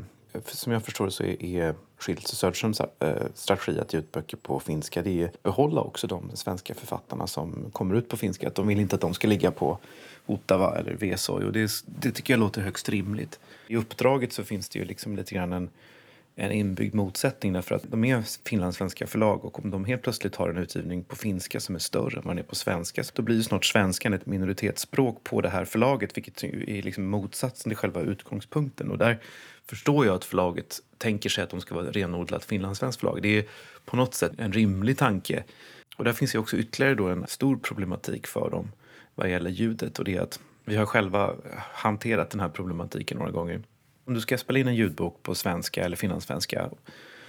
som 0.45 0.73
jag 0.73 0.83
förstår 0.83 1.05
det 1.05 1.11
så 1.11 1.23
är, 1.23 1.45
är 1.45 1.75
Schilds 1.99 2.33
och 2.33 2.39
Söderströms 2.39 2.81
eh, 2.81 3.27
strategi 3.35 3.81
att 3.81 3.93
ge 3.93 3.99
ut 3.99 4.13
böcker 4.13 4.37
på 4.37 4.61
finska 4.61 5.03
det 5.03 5.23
är 5.23 5.25
att 5.25 5.43
behålla 5.43 5.81
också 5.81 6.07
de 6.07 6.31
svenska 6.35 6.75
författarna 6.75 7.27
som 7.27 7.71
kommer 7.73 7.95
ut 7.95 8.09
på 8.09 8.17
finska. 8.17 8.49
Att 8.49 8.55
de 8.55 8.67
vill 8.67 8.81
inte 8.81 8.95
att 8.95 9.01
de 9.01 9.15
ska 9.15 9.29
ligga 9.29 9.51
på 9.51 9.79
Ottawa 10.27 10.77
eller 10.79 10.95
Vesoy 10.95 11.45
och 11.45 11.53
det, 11.53 11.71
det 11.87 12.11
tycker 12.11 12.33
jag 12.33 12.41
låter 12.41 12.61
högst 12.61 12.89
rimligt. 12.89 13.41
I 13.67 13.77
uppdraget 13.77 14.33
så 14.33 14.45
finns 14.45 14.69
det 14.69 14.79
ju 14.79 14.85
liksom 14.85 15.17
lite 15.17 15.35
grann 15.35 15.53
en 15.53 15.71
en 16.39 16.53
inbyggd 16.53 16.95
motsättning 16.95 17.53
därför 17.53 17.75
att 17.75 17.83
de 17.91 18.05
är 18.05 18.23
finlandssvenska 18.49 19.07
förlag 19.07 19.45
och 19.45 19.65
om 19.65 19.71
de 19.71 19.85
helt 19.85 20.03
plötsligt 20.03 20.37
har 20.37 20.49
en 20.49 20.57
utgivning 20.57 21.05
på 21.05 21.17
finska 21.17 21.61
som 21.61 21.75
är 21.75 21.79
större 21.79 22.19
än 22.19 22.25
vad 22.25 22.37
den 22.37 22.45
är 22.45 22.49
på 22.49 22.55
svenska 22.55 23.05
så 23.05 23.13
då 23.15 23.23
blir 23.23 23.37
ju 23.37 23.43
snart 23.43 23.65
svenskan 23.65 24.15
ett 24.15 24.27
minoritetsspråk 24.27 25.25
på 25.25 25.41
det 25.41 25.49
här 25.49 25.65
förlaget 25.65 26.17
vilket 26.17 26.45
är 26.45 26.83
liksom 26.83 27.07
motsatsen 27.07 27.71
till 27.71 27.77
själva 27.77 28.01
utgångspunkten 28.01 28.91
och 28.91 28.99
där 28.99 29.19
förstår 29.67 30.07
jag 30.07 30.15
att 30.15 30.25
förlaget 30.25 30.81
tänker 30.99 31.29
sig 31.29 31.45
att 31.45 31.51
de 31.51 31.61
ska 31.61 31.75
vara 31.75 31.91
renodlat 31.91 32.45
finlandssvenskt 32.45 33.01
förlag. 33.01 33.23
Det 33.23 33.39
är 33.39 33.45
på 33.85 33.97
något 33.97 34.15
sätt 34.15 34.33
en 34.39 34.53
rimlig 34.53 34.99
tanke 34.99 35.45
Och 35.97 36.05
där 36.05 36.13
finns 36.13 36.35
ju 36.35 36.39
också 36.39 36.57
ytterligare 36.57 36.95
då 36.95 37.09
en 37.09 37.27
stor 37.27 37.57
problematik 37.57 38.27
för 38.27 38.51
dem 38.51 38.73
vad 39.15 39.31
gäller 39.31 39.51
ljudet 39.51 39.99
och 39.99 40.05
det 40.05 40.17
är 40.17 40.21
att 40.21 40.41
vi 40.65 40.77
har 40.77 40.87
själva 40.87 41.35
hanterat 41.73 42.31
den 42.31 42.41
här 42.41 42.49
problematiken 42.49 43.19
några 43.19 43.31
gånger. 43.31 43.63
Om 44.07 44.15
du 44.15 44.21
ska 44.21 44.39
spela 44.39 44.59
in 44.59 44.69
en 44.69 44.75
ljudbok 44.75 45.23
på 45.23 45.35
svenska 45.35 45.85
eller 45.85 45.97
finlandssvenska 45.97 46.71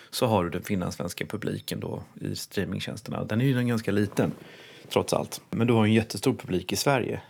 så 0.10 0.26
har 0.26 0.44
du 0.44 0.50
den 0.50 0.64
finlandssvenska 0.64 1.26
publiken 1.26 1.80
då 1.80 2.04
i 2.22 2.36
streamingtjänsterna. 2.36 3.24
Den 3.24 3.42
är 3.42 3.46
ju 3.46 3.64
ganska 3.64 3.92
liten 3.92 4.32
trots 4.90 5.14
allt. 5.14 5.42
Men 5.50 5.68
du 5.68 5.74
har 5.74 5.86
en 5.86 5.94
jättestor 5.94 6.34
publik 6.34 6.72
i 6.72 6.76
Sverige. 6.76 7.22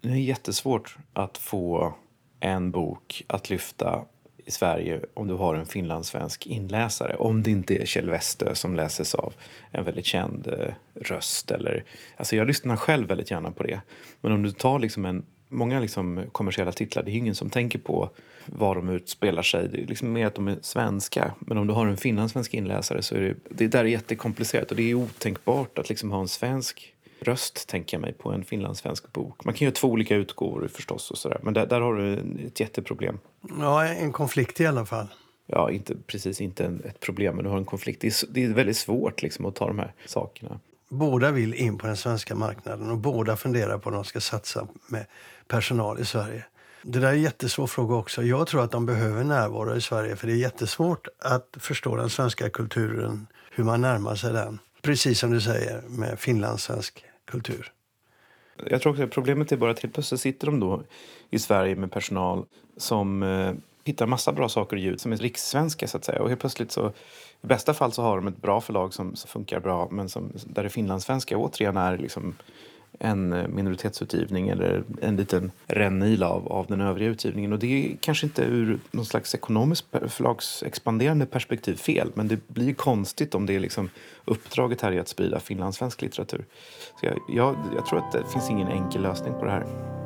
Det 0.00 0.08
är 0.08 0.14
jättesvårt 0.14 0.96
att 1.12 1.38
få 1.38 1.94
en 2.40 2.70
bok 2.70 3.24
att 3.26 3.50
lyfta 3.50 4.04
i 4.36 4.50
Sverige 4.50 5.00
om 5.14 5.28
du 5.28 5.34
har 5.34 5.54
en 5.54 5.66
finlandssvensk 5.66 6.46
inläsare. 6.46 7.16
Om 7.16 7.42
det 7.42 7.50
inte 7.50 7.82
är 7.82 7.86
Kjell 7.86 8.10
Westö 8.10 8.54
som 8.54 8.76
läses 8.76 9.14
av 9.14 9.34
en 9.70 9.84
väldigt 9.84 10.06
känd 10.06 10.46
eh, 10.46 10.74
röst. 10.94 11.50
Eller, 11.50 11.84
alltså 12.16 12.36
jag 12.36 12.46
lyssnar 12.46 12.76
själv 12.76 13.08
väldigt 13.08 13.30
gärna 13.30 13.50
på 13.50 13.62
det. 13.62 13.80
Men 14.20 14.32
om 14.32 14.42
du 14.42 14.50
tar 14.50 14.78
liksom 14.78 15.04
en, 15.04 15.24
många 15.48 15.80
liksom 15.80 16.24
kommersiella 16.32 16.72
titlar, 16.72 17.02
det 17.02 17.10
är 17.10 17.16
ingen 17.16 17.34
som 17.34 17.50
tänker 17.50 17.78
på 17.78 18.10
var 18.46 18.74
de 18.74 18.88
utspelar 18.88 19.42
sig. 19.42 19.68
Det 19.68 19.82
är 19.82 19.86
liksom 19.86 20.12
mer 20.12 20.26
att 20.26 20.34
de 20.34 20.48
är 20.48 20.58
svenska. 20.62 21.34
Men 21.38 21.58
om 21.58 21.66
du 21.66 21.72
har 21.72 21.86
en 21.86 21.96
finlandssvensk 21.96 22.54
inläsare 22.54 23.02
så 23.02 23.14
är 23.14 23.20
det, 23.20 23.34
det 23.48 23.68
där 23.68 23.80
är 23.80 23.84
jättekomplicerat 23.88 24.70
och 24.70 24.76
det 24.76 24.90
är 24.90 24.94
otänkbart 24.94 25.78
att 25.78 25.88
liksom 25.88 26.10
ha 26.10 26.20
en 26.20 26.28
svensk 26.28 26.94
röst, 27.20 27.68
tänker 27.68 27.96
jag 27.96 28.02
mig, 28.02 28.12
på 28.12 28.32
en 28.32 28.44
finlandssvensk 28.44 29.12
bok. 29.12 29.44
Man 29.44 29.54
kan 29.54 29.64
göra 29.64 29.74
två 29.74 29.88
olika 29.88 30.16
utgåvor 30.16 30.68
förstås, 30.68 31.10
och 31.10 31.18
sådär. 31.18 31.40
men 31.42 31.54
där, 31.54 31.66
där 31.66 31.80
har 31.80 31.94
du 31.94 32.18
ett 32.46 32.60
jätteproblem. 32.60 33.18
Ja, 33.58 33.84
en 33.86 34.12
konflikt 34.12 34.60
i 34.60 34.66
alla 34.66 34.86
fall. 34.86 35.06
Ja, 35.46 35.70
inte, 35.70 35.94
precis 36.06 36.40
inte 36.40 36.64
en, 36.64 36.82
ett 36.84 37.00
problem, 37.00 37.36
men 37.36 37.44
du 37.44 37.50
har 37.50 37.58
en 37.58 37.64
konflikt. 37.64 38.00
Det 38.00 38.06
är, 38.06 38.26
det 38.30 38.44
är 38.44 38.48
väldigt 38.48 38.76
svårt 38.76 39.22
liksom, 39.22 39.46
att 39.46 39.54
ta 39.54 39.66
de 39.66 39.78
här 39.78 39.92
sakerna. 40.06 40.60
Båda 40.94 41.30
vill 41.30 41.54
in 41.54 41.78
på 41.78 41.86
den 41.86 41.96
svenska 41.96 42.34
marknaden 42.34 42.90
och 42.90 42.98
båda 42.98 43.36
funderar 43.36 43.78
på 43.78 43.88
om 43.88 43.94
de 43.94 44.04
ska 44.04 44.20
satsa 44.20 44.68
med 44.86 45.06
personal 45.48 46.00
i 46.00 46.04
Sverige. 46.04 46.44
Det 46.82 46.98
där 46.98 47.08
är 47.08 47.12
en 47.12 47.22
jättesvår 47.22 47.66
fråga 47.66 47.94
också. 47.94 48.22
Jag 48.22 48.46
tror 48.46 48.64
att 48.64 48.70
de 48.70 48.86
behöver 48.86 49.24
närvaro 49.24 49.76
i 49.76 49.80
Sverige 49.80 50.16
för 50.16 50.26
det 50.26 50.32
är 50.32 50.36
jättesvårt 50.36 51.08
att 51.18 51.56
förstå 51.60 51.96
den 51.96 52.10
svenska 52.10 52.50
kulturen, 52.50 53.26
hur 53.50 53.64
man 53.64 53.80
närmar 53.80 54.14
sig 54.14 54.32
den. 54.32 54.58
Precis 54.82 55.18
som 55.18 55.30
du 55.30 55.40
säger 55.40 55.82
med 55.88 56.18
finlandssvensk 56.18 57.04
kultur. 57.24 57.72
Jag 58.66 58.82
tror 58.82 58.92
också 58.92 59.04
att 59.04 59.10
problemet 59.10 59.52
är 59.52 59.56
bara 59.56 59.70
att 59.70 59.80
helt 59.80 59.94
plötsligt 59.94 60.20
sitter 60.20 60.46
de 60.46 60.60
då 60.60 60.82
i 61.30 61.38
Sverige 61.38 61.76
med 61.76 61.92
personal 61.92 62.44
som 62.76 63.22
eh, 63.22 63.52
hittar 63.84 64.06
massa 64.06 64.32
bra 64.32 64.48
saker 64.48 64.76
i 64.76 64.80
ljud 64.80 65.00
som 65.00 65.12
är 65.12 65.16
rikssvenska 65.16 65.88
så 65.88 65.96
att 65.96 66.04
säga. 66.04 66.22
Och 66.22 66.28
helt 66.28 66.40
plötsligt 66.40 66.72
så 66.72 66.92
i 67.42 67.46
bästa 67.46 67.74
fall 67.74 67.92
så 67.92 68.02
har 68.02 68.16
de 68.16 68.26
ett 68.26 68.42
bra 68.42 68.60
förlag 68.60 68.94
som, 68.94 69.16
som 69.16 69.28
funkar 69.28 69.60
bra 69.60 69.88
men 69.90 70.08
som, 70.08 70.32
där 70.46 70.62
det 70.62 70.68
finlandssvenska 70.68 71.36
återigen 71.36 71.76
är 71.76 71.98
liksom 71.98 72.34
en 72.98 73.54
minoritetsutgivning 73.54 74.48
eller 74.48 74.84
en 75.02 75.16
liten 75.16 75.52
rännil 75.66 76.22
av, 76.22 76.52
av 76.52 76.66
den 76.66 76.80
övriga 76.80 77.10
utgivningen. 77.10 77.52
Och 77.52 77.58
det 77.58 77.66
är 77.66 77.96
kanske 78.00 78.26
inte 78.26 78.42
ur 78.42 78.78
någon 78.90 79.06
slags 79.06 79.34
ekonomiskt 79.34 79.86
förlagsexpanderande 80.08 81.26
perspektiv 81.26 81.76
fel 81.76 82.12
men 82.14 82.28
det 82.28 82.48
blir 82.48 82.74
konstigt 82.74 83.34
om 83.34 83.46
det 83.46 83.54
är 83.54 83.60
liksom 83.60 83.90
uppdraget 84.24 84.80
här 84.80 84.92
är 84.92 85.00
att 85.00 85.08
sprida 85.08 85.40
finlandssvensk 85.40 86.02
litteratur. 86.02 86.44
Så 87.00 87.06
jag, 87.06 87.18
jag, 87.28 87.56
jag 87.74 87.86
tror 87.86 87.98
att 87.98 88.12
det 88.12 88.24
finns 88.32 88.50
ingen 88.50 88.68
enkel 88.68 89.02
lösning 89.02 89.32
på 89.32 89.44
det 89.44 89.50
här. 89.50 90.03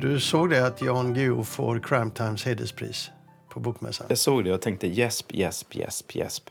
Du 0.00 0.20
såg 0.20 0.50
det 0.50 0.66
att 0.66 0.82
Jan 0.82 1.14
Guillou 1.14 1.44
får 1.44 1.78
Crime 1.78 2.10
Times 2.10 2.44
hederspris? 2.44 3.10
på 3.56 3.60
Bokmässan. 3.60 4.06
Jag 4.08 4.18
såg 4.18 4.44
det 4.44 4.54
och 4.54 4.60
tänkte 4.60 4.86
gäsp, 4.86 5.34
gäsp, 5.34 5.74
gäsp, 5.74 6.14
gäsp. 6.14 6.50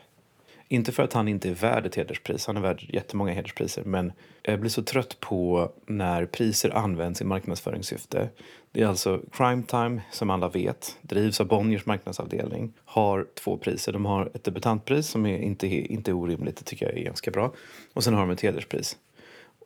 Inte 0.67 0.91
för 0.91 1.03
att 1.03 1.13
han 1.13 1.27
inte 1.27 1.49
är 1.49 1.53
värd 1.53 1.85
ett 1.85 1.95
hederspris, 1.95 2.47
han 2.47 2.57
är 2.57 2.61
värd 2.61 2.85
jättemånga 2.89 3.33
hederspriser, 3.33 3.83
men 3.83 4.11
jag 4.41 4.59
blir 4.59 4.69
så 4.69 4.83
trött 4.83 5.19
på 5.19 5.71
när 5.85 6.25
priser 6.25 6.69
används 6.69 7.21
i 7.21 7.23
marknadsföringssyfte. 7.25 8.29
Det 8.71 8.81
är 8.81 8.87
alltså 8.87 9.21
Crime 9.31 9.63
Time, 9.63 10.01
som 10.11 10.29
alla 10.29 10.49
vet, 10.49 10.97
drivs 11.01 11.41
av 11.41 11.47
Bonniers 11.47 11.85
marknadsavdelning, 11.85 12.73
har 12.85 13.27
två 13.33 13.57
priser. 13.57 13.93
De 13.93 14.05
har 14.05 14.31
ett 14.33 14.43
debutantpris 14.43 15.07
som 15.07 15.25
är 15.25 15.37
inte, 15.37 15.67
inte 15.67 16.11
är 16.11 16.13
orimligt, 16.13 16.57
det 16.57 16.63
tycker 16.63 16.85
jag 16.85 16.97
är 16.97 17.03
ganska 17.03 17.31
bra. 17.31 17.53
Och 17.93 18.03
sen 18.03 18.13
har 18.13 18.21
de 18.21 18.29
ett 18.29 18.41
hederspris. 18.41 18.97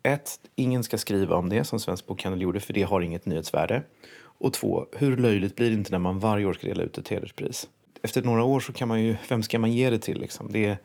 Ett, 0.09 0.39
ingen 0.55 0.83
ska 0.83 0.97
skriva 0.97 1.35
om 1.35 1.49
det 1.49 1.63
som 1.63 1.79
Svensk 1.79 2.05
Bokhandel 2.05 2.41
gjorde 2.41 2.59
för 2.59 2.73
det 2.73 2.83
har 2.83 3.01
inget 3.01 3.25
nyhetsvärde. 3.25 3.83
Och 4.21 4.53
två, 4.53 4.85
hur 4.97 5.17
löjligt 5.17 5.55
blir 5.55 5.69
det 5.69 5.75
inte 5.75 5.91
när 5.91 5.99
man 5.99 6.19
varje 6.19 6.45
år 6.45 6.53
ska 6.53 6.67
dela 6.67 6.83
ut 6.83 6.97
ett 6.97 7.07
hederspris? 7.07 7.67
Efter 8.01 8.21
några 8.21 8.43
år 8.43 8.59
så 8.59 8.73
kan 8.73 8.87
man 8.87 9.01
ju, 9.01 9.15
vem 9.29 9.43
ska 9.43 9.59
man 9.59 9.71
ge 9.71 9.89
det 9.89 9.99
till 9.99 10.19
liksom? 10.19 10.51
Det, 10.51 10.77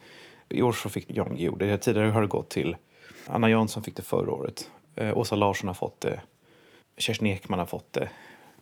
I 0.49 0.63
år 0.63 0.73
så 0.73 0.89
fick 0.89 1.07
Jan 1.09 1.37
Guillou 1.37 1.57
det. 1.57 1.79
Tidigare 1.79 2.11
har 2.11 2.21
det 2.21 2.27
gått 2.27 2.51
till 2.51 2.77
Anna 3.27 3.51
Jansson 3.51 3.83
fick 3.83 3.97
det 3.97 4.03
förra 4.03 4.31
året. 4.31 4.71
Eh, 4.95 5.19
Åsa 5.19 5.37
Larsson 5.37 5.69
har 5.69 5.75
fått 5.75 6.01
det. 6.01 6.21
Kerstin 6.97 7.27
Ekman 7.27 7.59
har 7.59 7.67
fått 7.67 7.93
det. 7.93 8.09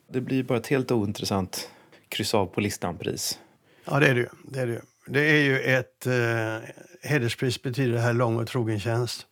Det 0.09 0.21
blir 0.21 0.43
bara 0.43 0.59
ett 0.59 0.67
helt 0.67 0.91
ointressant 0.91 1.71
kryss 2.09 2.35
av 2.35 2.47
på 2.47 2.61
listan-pris. 2.61 3.39
Ja, 3.85 4.01
det 4.01 4.07
är 4.07 4.15
det 4.15 4.21
ju. 4.21 4.29
Det 4.45 4.61
är, 4.61 4.67
det. 4.67 4.83
Det 5.07 5.21
är 5.21 5.43
ju 5.43 5.61
ett... 5.61 6.07
Eh, 6.07 6.69
hederspris 7.03 7.63
betyder 7.63 7.93
det 7.93 8.01
här 8.01 8.13
lång 8.13 8.37
och 8.37 8.47
trogen 8.47 8.81
tjänst. 8.81 9.27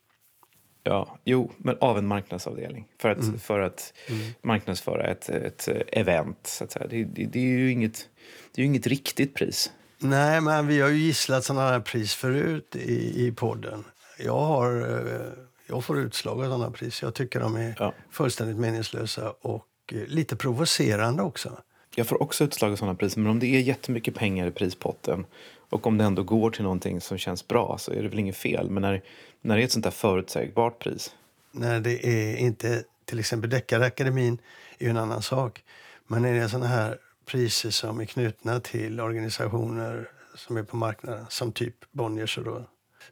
Ja, 0.82 1.18
jo, 1.24 1.52
men 1.56 1.76
av 1.80 1.98
en 1.98 2.06
marknadsavdelning 2.06 2.86
för 2.98 3.08
att, 3.08 3.22
mm. 3.22 3.38
för 3.38 3.60
att 3.60 3.92
mm. 4.08 4.26
marknadsföra 4.42 5.06
ett, 5.06 5.28
ett 5.28 5.68
event. 5.92 6.38
Så 6.46 6.64
att 6.64 6.72
säga. 6.72 6.86
Det, 6.86 7.04
det, 7.04 7.24
det, 7.24 7.38
är 7.38 7.58
ju 7.58 7.70
inget, 7.72 8.08
det 8.54 8.62
är 8.62 8.66
inget 8.66 8.86
riktigt 8.86 9.34
pris. 9.34 9.72
Nej, 9.98 10.40
men 10.40 10.66
vi 10.66 10.80
har 10.80 10.88
ju 10.88 10.96
gisslat 10.96 11.44
sådana 11.44 11.68
här 11.68 11.80
pris 11.80 12.14
förut 12.14 12.76
i, 12.76 13.26
i 13.26 13.32
podden. 13.32 13.84
Jag, 14.18 14.40
har, 14.40 14.80
eh, 14.80 15.32
jag 15.66 15.84
får 15.84 15.98
utslag 15.98 16.40
av 16.40 16.44
sådana 16.44 16.70
pris. 16.70 17.02
Jag 17.02 17.14
tycker 17.14 17.40
de 17.40 17.56
är 17.56 17.74
ja. 17.78 17.94
fullständigt 18.10 18.56
meningslösa 18.56 19.30
och 19.30 19.66
eh, 19.92 20.06
lite 20.06 20.36
provocerande 20.36 21.22
också. 21.22 21.58
Jag 21.94 22.06
får 22.06 22.22
också 22.22 22.44
utslag 22.44 22.72
av 22.72 22.76
sådana 22.76 22.94
priser, 22.94 23.20
men 23.20 23.30
om 23.30 23.38
det 23.38 23.46
är 23.46 23.60
jättemycket 23.60 24.14
pengar 24.14 24.46
i 24.46 24.50
prispotten 24.50 25.26
och 25.70 25.86
om 25.86 25.98
det 25.98 26.04
ändå 26.04 26.22
går 26.22 26.50
till 26.50 26.62
någonting 26.62 27.00
som 27.00 27.18
känns 27.18 27.48
bra 27.48 27.78
så 27.78 27.92
är 27.92 28.02
det 28.02 28.08
väl 28.08 28.18
inget 28.18 28.36
fel. 28.36 28.70
Men 28.70 28.82
när, 28.82 29.02
när 29.40 29.56
det 29.56 29.62
är 29.62 29.64
ett 29.64 29.72
sånt 29.72 29.84
där 29.84 29.90
förutsägbart 29.90 30.78
pris? 30.78 31.14
När 31.52 31.80
det 31.80 32.06
är 32.06 32.36
inte, 32.36 32.84
till 33.04 33.18
exempel 33.18 33.50
Deckarakademin 33.50 34.38
är 34.78 34.84
ju 34.84 34.90
en 34.90 34.96
annan 34.96 35.22
sak. 35.22 35.64
Men 36.06 36.22
när 36.22 36.32
det 36.32 36.38
är 36.38 36.48
såna 36.48 36.66
här 36.66 36.98
priser 37.26 37.70
som 37.70 38.00
är 38.00 38.04
knutna 38.04 38.60
till 38.60 39.00
organisationer 39.00 40.08
som 40.34 40.56
är 40.56 40.62
på 40.62 40.76
marknaden, 40.76 41.26
som 41.28 41.52
typ 41.52 41.74
Bonniers 41.92 42.38
och 42.38 42.44
då, 42.44 42.64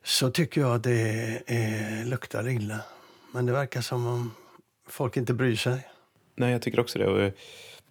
så 0.03 0.31
tycker 0.31 0.61
jag 0.61 0.75
att 0.75 0.83
det 0.83 1.43
är, 1.47 2.05
luktar 2.05 2.49
illa. 2.49 2.81
Men 3.33 3.47
det 3.47 3.53
verkar 3.53 3.81
som 3.81 4.07
om 4.07 4.35
folk 4.89 5.17
inte 5.17 5.35
bryr 5.35 5.57
sig. 5.57 5.89
Nej, 6.35 6.53
jag 6.53 6.63
tycker 6.63 6.81
också 6.81 6.99
det. 6.99 7.33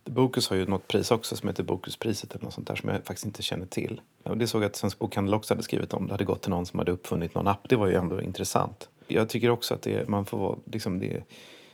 Bokus 0.09 0.49
har 0.49 0.57
ju 0.57 0.65
något 0.65 0.87
pris 0.87 1.11
också 1.11 1.35
som 1.35 1.49
heter 1.49 1.63
Bokuspriset 1.63 2.35
eller 2.35 2.45
något 2.45 2.53
sånt 2.53 2.67
där 2.67 2.75
som 2.75 2.89
jag 2.89 3.05
faktiskt 3.05 3.25
inte 3.25 3.43
känner 3.43 3.65
till. 3.65 4.01
Och 4.23 4.37
det 4.37 4.47
såg 4.47 4.61
jag 4.63 4.69
att 4.69 4.75
Svensk 4.75 4.99
Bokhandel 4.99 5.33
också 5.33 5.53
hade 5.53 5.63
skrivit 5.63 5.93
om. 5.93 6.07
Det 6.07 6.13
hade 6.13 6.23
gått 6.23 6.41
till 6.41 6.49
någon 6.49 6.65
som 6.65 6.79
hade 6.79 6.91
uppfunnit 6.91 7.35
någon 7.35 7.47
app. 7.47 7.69
Det 7.69 7.75
var 7.75 7.87
ju 7.87 7.93
ändå 7.93 8.21
intressant. 8.21 8.89
Jag 9.07 9.29
tycker 9.29 9.49
också 9.49 9.73
att 9.73 9.81
det, 9.81 10.09
man 10.09 10.25
får 10.25 10.37
vara, 10.37 10.57
liksom 10.65 10.99
det, 10.99 11.23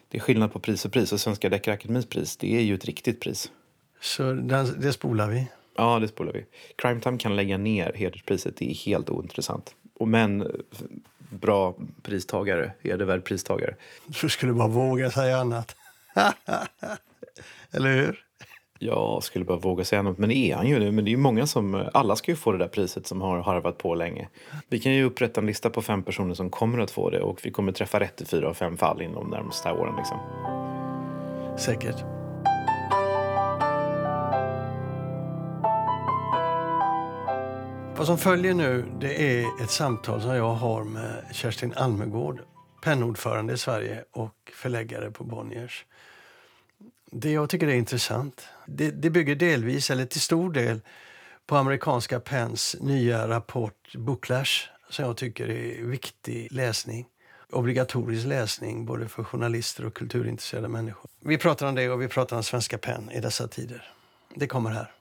det 0.10 0.18
är 0.18 0.22
skillnad 0.22 0.54
på 0.54 0.60
pris 0.60 0.86
och 0.86 0.92
pris. 0.92 1.12
Och 1.12 1.20
Svenska 1.20 1.50
Deckarakademins 1.50 2.06
pris, 2.06 2.38
det 2.38 2.56
är 2.56 2.62
ju 2.62 2.76
ett 2.76 2.86
riktigt 2.86 3.20
pris. 3.20 3.52
Så 4.02 4.34
det, 4.34 4.74
det 4.78 4.94
spolar 4.94 5.30
vi? 5.30 5.48
Ja, 5.76 6.00
det 6.00 6.08
spolar 6.08 6.34
vi. 6.34 6.46
Crime 6.76 7.02
Time 7.02 7.18
kan 7.18 7.36
lägga 7.36 7.58
ner 7.58 7.92
hederspriset. 7.96 8.58
Det 8.58 8.72
är 8.72 8.76
helt 8.76 9.10
ointressant. 9.10 9.76
Och 10.00 10.08
men 10.08 10.52
bra 11.30 11.76
pristagare, 12.02 12.72
hedervärd 12.84 13.24
pristagare. 13.24 13.76
Du 14.22 14.30
skulle 14.30 14.54
bara 14.54 14.68
våga 14.68 15.12
säga 15.12 15.38
annat. 15.38 15.76
Eller 17.72 17.96
hur? 17.96 18.20
Jag 18.80 19.24
skulle 19.24 19.46
bara 19.46 19.58
våga 19.58 19.84
säga 19.84 20.02
något, 20.02 20.18
men 20.18 20.30
det 20.30 20.36
är 20.36 20.56
han 20.56 20.68
ju. 20.68 20.92
Men 20.92 21.06
det 21.06 21.10
är 21.10 21.12
ju 21.12 21.18
många 21.18 21.48
som, 21.48 21.90
alla 21.94 22.16
ska 22.16 22.32
ju 22.32 22.36
få 22.36 22.52
det 22.52 22.58
där 22.58 22.68
priset 22.68 23.08
som 23.08 23.22
har 23.22 23.42
harvat 23.42 23.78
på 23.78 23.96
länge. 23.96 24.30
Vi 24.70 24.80
kan 24.80 24.94
ju 24.94 25.04
upprätta 25.04 25.42
en 25.42 25.48
lista 25.48 25.70
på 25.70 25.82
fem 25.82 26.04
personer 26.04 26.34
som 26.34 26.50
kommer 26.50 26.80
att 26.80 26.92
få 26.92 27.10
det 27.10 27.22
och 27.22 27.40
vi 27.44 27.52
kommer 27.52 27.72
träffa 27.72 28.00
rätt 28.00 28.22
i 28.22 28.26
fyra 28.26 28.50
av 28.50 28.54
fem 28.54 28.78
fall 28.78 29.02
inom 29.02 29.16
de 29.16 29.30
närmaste 29.30 29.72
åren. 29.72 29.96
Liksom. 29.96 30.20
Säkert. 31.60 32.04
Vad 37.98 38.08
som 38.08 38.18
följer 38.18 38.54
nu 38.54 38.86
det 39.02 39.40
är 39.40 39.64
ett 39.64 39.70
samtal 39.70 40.22
som 40.22 40.36
jag 40.36 40.54
har 40.54 40.84
med 40.84 41.24
Kerstin 41.32 41.74
Almegård, 41.76 42.40
pennordförande 42.84 43.54
i 43.54 43.58
Sverige 43.58 44.04
och 44.12 44.36
förläggare 44.54 45.12
på 45.12 45.24
Bonniers. 45.24 45.86
Det 47.16 47.32
jag 47.32 47.50
tycker 47.50 47.68
är 47.68 47.76
intressant, 47.76 48.48
det, 48.66 48.92
det 48.92 49.10
bygger 49.10 49.36
delvis, 49.36 49.90
eller 49.92 50.06
till 50.06 50.22
stor 50.22 50.54
del, 50.54 50.82
på 51.46 51.56
amerikanska 51.56 52.20
Penns 52.20 52.76
nya 52.80 53.28
rapport 53.28 53.96
Booklash 53.96 54.70
som 54.90 55.06
jag 55.06 55.18
tycker 55.18 55.50
är 55.50 55.84
viktig 55.84 56.52
läsning. 56.52 57.06
Obligatorisk 57.52 58.26
läsning 58.26 58.86
både 58.86 59.08
för 59.08 59.24
journalister 59.24 59.86
och 59.86 59.94
kulturintresserade 59.94 60.68
människor. 60.68 61.12
Vi 61.20 61.38
pratar 61.38 61.68
om 61.68 61.76
det 61.76 61.90
och 61.90 62.02
vi 62.02 62.08
pratar 62.08 62.38
om 62.38 62.44
svenska 62.44 62.78
Penn 62.78 63.12
i 63.12 63.20
dessa 63.20 63.48
tider. 63.48 63.94
Det 64.36 64.48
kommer 64.48 64.70
här. 64.70 64.92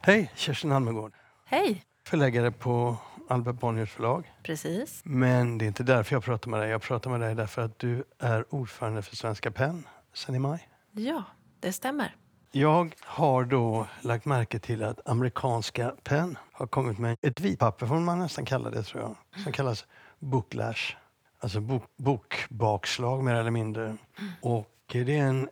Hej, 0.00 0.32
Kerstin 0.34 0.72
Almegård. 0.72 1.12
Hej! 1.44 1.84
Förläggare 2.06 2.50
på 2.50 2.96
Albert 3.28 3.60
Bonniers 3.60 3.90
förlag. 3.90 4.32
Precis. 4.42 5.00
Men 5.04 5.58
det 5.58 5.64
är 5.64 5.66
inte 5.66 5.82
därför 5.82 6.14
jag 6.14 6.24
pratar 6.24 6.50
med 6.50 6.60
dig. 6.60 6.70
Jag 6.70 6.82
pratar 6.82 7.10
med 7.10 7.20
dig 7.20 7.34
därför 7.34 7.62
att 7.62 7.78
du 7.78 8.04
är 8.18 8.54
ordförande 8.54 9.02
för 9.02 9.16
Svenska 9.16 9.50
PEN 9.50 9.86
sen 10.14 10.34
i 10.34 10.38
maj. 10.38 10.68
Ja, 10.96 11.24
det 11.60 11.72
stämmer. 11.72 12.16
Jag 12.50 12.94
har 13.00 13.44
då 13.44 13.86
lagt 14.00 14.24
märke 14.24 14.58
till 14.58 14.82
att 14.82 15.08
amerikanska 15.08 15.94
PEN 16.02 16.38
har 16.52 16.66
kommit 16.66 16.98
med 16.98 17.16
ett 17.20 17.40
vitpapper, 17.40 17.86
får 17.86 18.00
man 18.00 18.18
nästan 18.18 18.44
kalla 18.44 18.70
det, 18.70 18.82
tror 18.82 19.02
jag, 19.02 19.42
som 19.42 19.52
kallas 19.52 19.86
Booklash. 20.18 20.96
Alltså 21.38 21.60
bok, 21.60 21.82
bokbakslag 21.96 23.24
mer 23.24 23.34
eller 23.34 23.50
mindre. 23.50 23.96
Och 24.40 24.70
det 24.86 25.18
är 25.18 25.26
en 25.26 25.48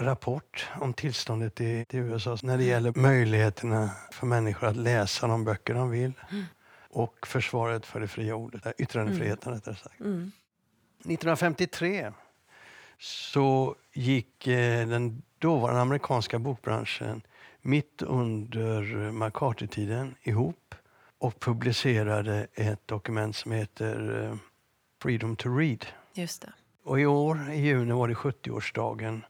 rapport 0.00 0.68
om 0.80 0.92
tillståndet 0.92 1.60
i, 1.60 1.86
i 1.90 1.96
USA 1.96 2.38
när 2.42 2.58
det 2.58 2.64
gäller 2.64 2.98
möjligheterna 2.98 3.90
för 4.12 4.26
människor 4.26 4.66
att 4.66 4.76
läsa 4.76 5.26
de 5.26 5.44
böcker 5.44 5.74
de 5.74 5.90
vill 5.90 6.12
och 6.90 7.26
försvaret 7.26 7.86
för 7.86 8.00
det 8.00 8.08
fria 8.08 8.34
ordet, 8.34 8.66
yttrandefriheten 8.78 9.52
rättare 9.52 9.74
sagt. 9.74 10.00
1953 10.00 12.12
så 12.98 13.74
gick 13.92 14.46
eh, 14.46 14.88
den 14.88 15.22
dåvarande 15.38 15.80
amerikanska 15.80 16.38
bokbranschen 16.38 17.22
mitt 17.62 18.02
under 18.02 18.82
McCarthy-tiden 19.12 20.14
ihop 20.22 20.74
och 21.18 21.40
publicerade 21.40 22.46
ett 22.54 22.88
dokument 22.88 23.36
som 23.36 23.52
heter 23.52 24.24
eh, 24.24 24.36
Freedom 25.02 25.36
to 25.36 25.48
Read. 25.56 25.86
Just 26.14 26.42
det. 26.42 26.52
Och 26.84 27.00
i 27.00 27.06
år, 27.06 27.50
i 27.50 27.60
juni, 27.60 27.92
var 27.92 28.08
det 28.08 28.14
70-årsdagen. 28.14 29.20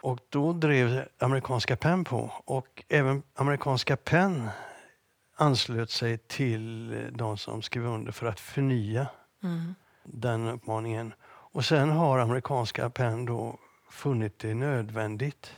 Och 0.00 0.18
då 0.28 0.52
drev 0.52 1.08
amerikanska 1.18 1.76
PEN 1.76 2.04
på. 2.04 2.32
Och 2.44 2.84
även 2.88 3.22
amerikanska 3.34 3.96
PEN 3.96 4.48
anslöt 5.36 5.90
sig 5.90 6.18
till 6.18 6.96
de 7.12 7.36
som 7.38 7.62
skrev 7.62 7.86
under 7.86 8.12
för 8.12 8.26
att 8.26 8.40
förnya 8.40 9.06
Mm. 9.42 9.74
den 10.04 10.48
uppmaningen. 10.48 11.12
Och 11.52 11.64
sen 11.64 11.90
har 11.90 12.18
amerikanska 12.18 12.90
PEN 12.90 13.24
då 13.24 13.58
funnit 13.90 14.38
det 14.38 14.54
nödvändigt 14.54 15.52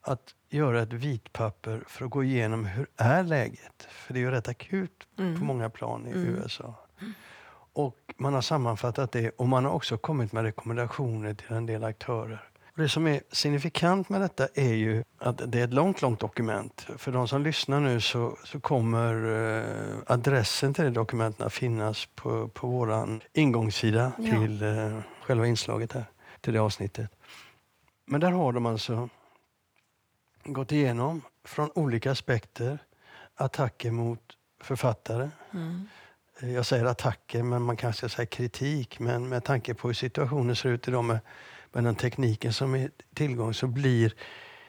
att 0.00 0.34
göra 0.48 0.82
ett 0.82 0.92
vitpapper 0.92 1.84
för 1.86 2.04
att 2.04 2.10
gå 2.10 2.24
igenom 2.24 2.64
hur 2.64 2.86
är 2.96 3.22
läget. 3.22 3.86
För 3.88 4.14
det 4.14 4.18
är 4.18 4.20
ju 4.20 4.30
rätt 4.30 4.48
akut 4.48 5.06
på 5.16 5.44
många 5.44 5.70
plan 5.70 6.06
i 6.06 6.10
USA. 6.10 6.74
Och 7.72 8.14
man 8.16 8.34
har 8.34 8.40
sammanfattat 8.40 9.12
det 9.12 9.30
och 9.30 9.48
man 9.48 9.64
har 9.64 9.72
också 9.72 9.98
kommit 9.98 10.32
med 10.32 10.42
rekommendationer 10.42 11.34
till 11.34 11.52
en 11.52 11.66
del 11.66 11.84
aktörer. 11.84 12.48
Och 12.78 12.82
det 12.82 12.88
som 12.88 13.06
är 13.06 13.20
signifikant 13.32 14.08
med 14.08 14.20
detta 14.20 14.48
är 14.54 14.72
ju 14.74 15.04
att 15.18 15.52
det 15.52 15.60
är 15.60 15.64
ett 15.64 15.72
långt, 15.74 16.02
långt 16.02 16.20
dokument. 16.20 16.86
För 16.96 17.12
de 17.12 17.28
som 17.28 17.42
lyssnar 17.42 17.80
nu 17.80 18.00
så, 18.00 18.38
så 18.44 18.60
kommer 18.60 19.14
eh, 19.58 19.96
adressen 20.06 20.74
till 20.74 20.84
det 20.84 20.90
dokumentet 20.90 21.46
att 21.46 21.52
finnas 21.52 22.06
på, 22.14 22.48
på 22.48 22.66
vår 22.66 23.20
ingångssida 23.32 24.12
Ja. 24.18 24.30
till 24.30 24.62
eh, 24.62 25.00
själva 25.22 25.46
inslaget 25.46 25.92
här, 25.92 26.04
till 26.40 26.52
det 26.52 26.58
avsnittet. 26.58 27.10
Men 28.04 28.20
där 28.20 28.30
har 28.30 28.52
de 28.52 28.66
alltså 28.66 29.08
gått 30.44 30.72
igenom 30.72 31.22
från 31.44 31.70
olika 31.74 32.10
aspekter 32.10 32.78
attacker 33.34 33.90
mot 33.90 34.20
författare. 34.60 35.30
Mm. 35.52 35.88
Eh, 36.40 36.52
Jag 36.54 36.66
säger 36.66 36.84
attacker, 36.84 37.42
men 37.42 37.62
man 37.62 37.76
kanske 37.76 37.98
ska 38.08 38.16
säga 38.16 38.26
kritik. 38.26 38.98
Men 39.00 39.28
med 39.28 39.44
tanke 39.44 39.74
på 39.74 39.88
hur 39.88 39.94
situationen 39.94 40.56
ser 40.56 40.68
ut 40.68 40.88
idag 40.88 41.04
med, 41.04 41.18
med 41.78 41.84
den 41.84 41.94
tekniken 41.94 42.52
som 42.52 42.74
är 42.74 42.90
tillgång 43.14 43.54
så 43.54 43.66
blir 43.66 44.14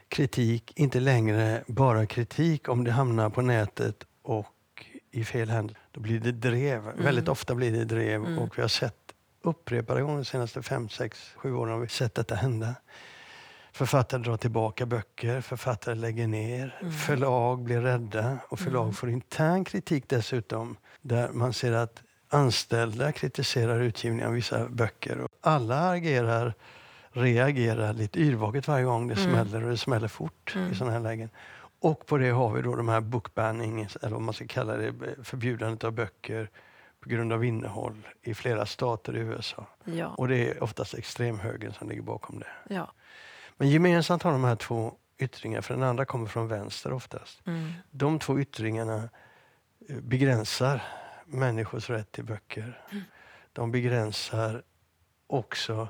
kritik 0.09 0.73
inte 0.75 0.99
längre 0.99 1.63
bara 1.67 2.05
kritik 2.05 2.69
om 2.69 2.83
det 2.83 2.91
hamnar 2.91 3.29
på 3.29 3.41
nätet 3.41 4.03
och 4.21 4.85
i 5.11 5.23
fel 5.23 5.49
händer. 5.49 5.77
Då 5.91 6.01
blir 6.01 6.19
det 6.19 6.31
drev. 6.31 6.81
Väldigt 6.97 7.27
ofta 7.27 7.55
blir 7.55 7.71
det 7.71 7.85
drev 7.85 8.37
och 8.37 8.57
vi 8.57 8.61
har 8.61 8.69
sett 8.69 8.95
upprepade 9.43 10.01
gånger 10.01 10.17
de 10.17 10.25
senaste 10.25 10.61
fem, 10.61 10.89
sex, 10.89 11.33
sju 11.35 11.53
åren 11.53 11.73
har 11.73 11.79
vi 11.79 11.87
sett 11.87 12.15
detta 12.15 12.35
hända. 12.35 12.75
Författare 13.71 14.21
drar 14.21 14.37
tillbaka 14.37 14.85
böcker, 14.85 15.41
författare 15.41 15.95
lägger 15.95 16.27
ner, 16.27 16.81
förlag 17.05 17.63
blir 17.63 17.81
rädda 17.81 18.37
och 18.49 18.59
förlag 18.59 18.95
får 18.95 19.09
intern 19.09 19.63
kritik 19.63 20.03
dessutom 20.07 20.77
där 21.01 21.29
man 21.31 21.53
ser 21.53 21.71
att 21.71 22.03
anställda 22.29 23.11
kritiserar 23.11 23.79
utgivningen 23.79 24.27
av 24.27 24.33
vissa 24.33 24.69
böcker. 24.69 25.19
Och 25.19 25.29
alla 25.41 25.89
agerar, 25.89 26.53
reagerar 27.11 27.93
lite 27.93 28.19
yrvaket 28.19 28.67
varje 28.67 28.85
gång 28.85 29.07
det 29.07 29.15
smäller 29.15 29.63
och 29.63 29.69
det 29.69 29.77
smäller 29.77 30.07
fort 30.07 30.55
i 30.71 30.75
sådana 30.75 30.93
här 30.93 30.99
lägen. 30.99 31.29
Och 31.81 32.05
på 32.05 32.17
det 32.17 32.29
har 32.29 32.53
vi 32.53 32.61
då 32.61 32.75
de 32.75 32.89
här 32.89 33.01
bookbanning, 33.01 33.87
eller 34.01 34.13
vad 34.13 34.21
man 34.21 34.33
ska 34.33 34.47
kalla 34.47 34.77
det, 34.77 34.93
förbjudandet 35.23 35.83
av 35.83 35.91
böcker 35.91 36.49
på 36.99 37.09
grund 37.09 37.33
av 37.33 37.45
innehåll 37.45 38.07
i 38.21 38.33
flera 38.33 38.65
stater 38.65 39.17
i 39.17 39.19
USA. 39.19 39.65
Ja. 39.83 40.07
Och 40.07 40.27
det 40.27 40.49
är 40.49 40.63
oftast 40.63 40.93
extremhögern 40.93 41.73
som 41.73 41.89
ligger 41.89 42.01
bakom 42.01 42.39
det. 42.39 42.75
ja. 42.75 42.91
Men 43.57 43.69
gemensamt 43.69 44.23
har 44.23 44.31
de 44.31 44.43
här 44.43 44.55
två 44.55 44.93
yttringar, 45.17 45.61
för 45.61 45.73
den 45.73 45.83
andra 45.83 46.05
kommer 46.05 46.27
från 46.27 46.47
vänster 46.47 46.93
oftast. 46.93 47.47
Mm. 47.47 47.71
De 47.91 48.19
två 48.19 48.39
yttringarna 48.39 49.09
eh, 49.89 49.95
begränsar 49.95 50.83
människors 51.25 51.89
rätt 51.89 52.11
till 52.11 52.23
böcker. 52.23 52.81
De 53.53 53.71
begränsar 53.71 54.63
också, 55.27 55.87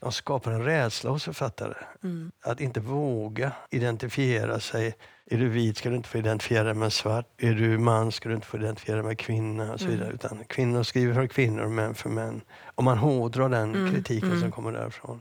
de 0.00 0.12
skapar 0.12 0.52
en 0.52 0.64
rädsla 0.64 1.10
hos 1.10 1.24
författare. 1.24 1.74
Mm. 2.02 2.32
Att 2.42 2.60
inte 2.60 2.80
våga 2.80 3.52
identifiera 3.70 4.60
sig. 4.60 4.96
Är 5.26 5.38
du 5.38 5.48
vit 5.48 5.76
ska 5.78 5.90
du 5.90 5.96
inte 5.96 6.08
få 6.08 6.18
identifiera 6.18 6.64
dig 6.64 6.74
med 6.74 6.92
svart. 6.92 7.26
Är 7.36 7.54
du 7.54 7.78
man 7.78 8.12
ska 8.12 8.28
du 8.28 8.34
inte 8.34 8.46
få 8.46 8.56
identifiera 8.56 8.96
dig 8.96 9.06
med 9.06 9.18
kvinna 9.18 9.72
och 9.72 9.80
så 9.80 9.86
vidare. 9.86 10.12
Utan 10.12 10.44
kvinnor 10.44 10.82
skriver 10.82 11.14
för 11.14 11.26
kvinnor 11.26 11.62
och 11.62 11.70
män 11.70 11.94
för 11.94 12.08
män. 12.08 12.40
Om 12.74 12.84
man 12.84 12.98
hårdrar 12.98 13.48
den 13.48 13.92
kritiken 13.92 14.40
som 14.40 14.52
kommer 14.52 14.72
därifrån. 14.72 15.20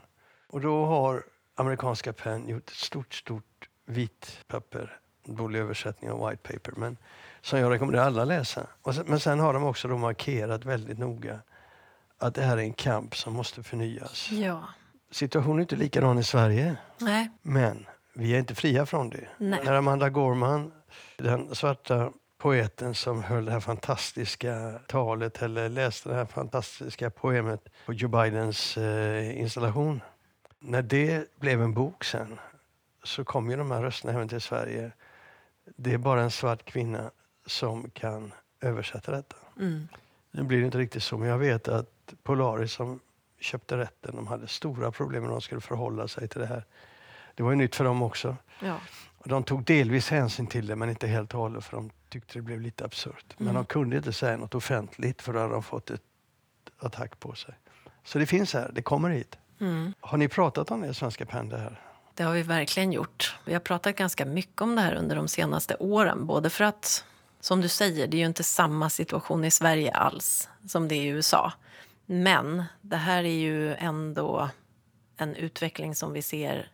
Och 0.50 0.62
då 0.62 0.86
har 0.86 1.24
amerikanska 1.56 2.13
PEN 2.13 2.48
gjort 2.50 2.70
ett 2.70 2.76
stort, 2.76 3.13
stort 3.13 3.70
vitt 3.86 4.39
papper. 4.48 5.00
En 5.28 5.36
dålig 5.36 5.60
översättning 5.60 6.12
av 6.12 6.30
white 6.30 6.54
paper. 6.54 6.74
Men 6.78 6.98
som 7.42 7.60
jag 7.60 7.72
rekommenderar 7.72 8.06
alla 8.06 8.22
att 8.22 8.28
läsa. 8.28 8.68
Men 9.06 9.20
sen 9.20 9.39
har 9.39 9.54
de 9.54 9.63
också 9.63 9.88
då 9.88 9.98
markerat 9.98 10.65
väldigt 10.65 10.98
noga 10.98 11.39
att 12.19 12.36
det 12.36 12.41
här 12.41 12.58
är 12.58 12.62
en 12.62 12.73
kamp 12.73 13.15
som 13.15 13.34
måste 13.34 13.63
förnyas. 13.63 14.32
ja. 14.32 14.63
Situationen 15.12 15.58
är 15.58 15.62
inte 15.62 15.75
likadan 15.75 16.19
i 16.19 16.23
Sverige. 16.23 16.75
Nej. 16.97 17.29
Men 17.41 17.86
vi 18.13 18.36
är 18.36 18.39
inte 18.39 18.55
fria 18.55 18.86
från 18.86 19.10
det. 19.10 19.27
Nej. 19.38 19.62
När 19.65 19.73
Amanda 19.73 20.10
Gorman, 20.10 20.71
den 21.17 21.55
svarta 21.55 22.12
poeten 22.38 22.95
som 22.95 23.23
höll 23.23 23.45
det 23.45 23.51
här 23.51 23.60
fantastiska 23.60 24.79
talet 24.88 25.41
eller 25.41 25.69
läste 25.69 26.10
det 26.10 26.15
här 26.15 26.25
fantastiska 26.25 27.10
poemet 27.10 27.69
på 27.86 27.93
Joe 27.93 28.10
Bidens 28.10 28.77
eh, 28.77 29.39
installation. 29.39 30.01
När 30.60 30.82
det 30.82 31.39
blev 31.39 31.62
en 31.62 31.73
bok 31.73 32.03
sen 32.03 32.39
så 33.03 33.23
kom 33.23 33.49
ju 33.51 33.58
de 33.58 33.71
här 33.71 33.82
rösterna 33.82 34.13
även 34.13 34.29
till 34.29 34.41
Sverige. 34.41 34.91
Det 35.75 35.93
är 35.93 35.97
bara 35.97 36.21
en 36.21 36.32
svart 36.32 36.65
kvinna 36.65 37.12
som 37.45 37.89
kan 37.89 38.34
översätta 38.62 39.12
detta. 39.12 39.36
Mm. 39.60 39.88
Nu 40.32 40.43
blir 40.43 40.60
det 40.60 40.65
inte 40.65 40.77
riktigt 40.77 41.03
så, 41.03 41.17
men 41.17 41.27
jag 41.29 41.38
vet 41.38 41.67
att 41.67 41.89
Polaris 42.24 42.72
som 42.72 43.00
köpte 43.39 43.78
rätten, 43.78 44.15
de 44.15 44.28
hade 44.28 44.48
stora 44.48 44.91
problem 44.91 45.24
när 45.24 45.30
de 45.30 45.41
skulle 45.41 45.62
förhålla 45.62 46.08
sig 46.08 46.28
till 46.28 46.39
det 46.39 46.48
här. 46.48 46.65
Det 47.36 47.43
var 47.43 47.52
ju 47.52 47.58
nytt 47.58 47.76
för 47.76 47.84
dem 47.84 48.02
också. 48.02 48.36
Ja. 48.60 48.78
Och 49.17 49.30
de 49.30 49.43
tog 49.43 49.63
delvis 49.63 50.10
hänsyn 50.10 50.48
till 50.48 50.67
det, 50.67 50.76
men 50.76 50.89
inte 50.89 51.08
helt 51.08 51.34
och 51.34 51.39
hållet 51.39 51.63
för 51.63 51.78
de 51.78 51.89
tyckte 52.10 52.34
det 52.34 52.41
blev 52.41 52.62
lite 52.62 52.86
absurt. 52.86 53.36
Men 53.38 53.56
de 53.56 53.65
kunde 53.65 53.98
inte 53.98 54.13
säga 54.13 54.38
något 54.38 54.56
offentligt 54.56 55.22
för 55.22 55.34
då 55.34 55.39
hade 55.39 55.54
de 55.54 55.63
fått 55.63 55.89
ett 55.89 56.02
attack 56.80 57.19
på 57.19 57.36
sig. 57.36 57.54
Så 58.04 58.19
det 58.19 58.26
finns 58.26 58.54
här, 58.54 58.72
det 58.74 58.82
kommer 58.82 59.10
hit. 59.10 59.38
Mm. 59.60 59.93
Har 60.00 60.17
ni 60.17 60.28
pratat 60.28 60.72
om 60.72 60.82
det, 60.82 60.93
Svenska 60.93 61.26
PEN, 61.26 61.50
det 61.50 61.58
här? 61.58 61.82
Det 62.13 62.24
har 62.24 62.34
vi 62.34 62.43
verkligen 62.43 62.91
gjort. 62.91 63.36
Vi 63.45 63.54
har 63.54 63.60
pratat 63.60 63.95
ganska 63.95 64.26
mycket 64.26 64.62
om 64.62 64.76
det 64.76 64.82
här 64.82 64.95
under 64.95 65.15
de 65.15 65.28
senaste 65.28 65.76
åren. 65.76 66.26
Både 66.26 66.50
för 66.50 66.63
att, 66.63 67.06
som 67.39 67.62
du 67.62 67.67
säger, 67.67 68.08
det 68.08 68.17
är 68.17 68.19
ju 68.19 68.26
inte 68.26 68.43
samma 68.43 68.89
situation 68.89 69.45
i 69.45 69.52
Sverige 69.52 69.91
alls 69.91 70.50
som 70.67 70.88
det 70.88 70.95
är 70.95 71.02
i 71.02 71.08
USA. 71.08 71.54
Men 72.12 72.63
det 72.82 72.95
här 72.95 73.24
är 73.24 73.38
ju 73.38 73.76
ändå 73.76 74.50
en 75.17 75.36
utveckling 75.36 75.95
som 75.95 76.13
vi 76.13 76.22
ser 76.22 76.72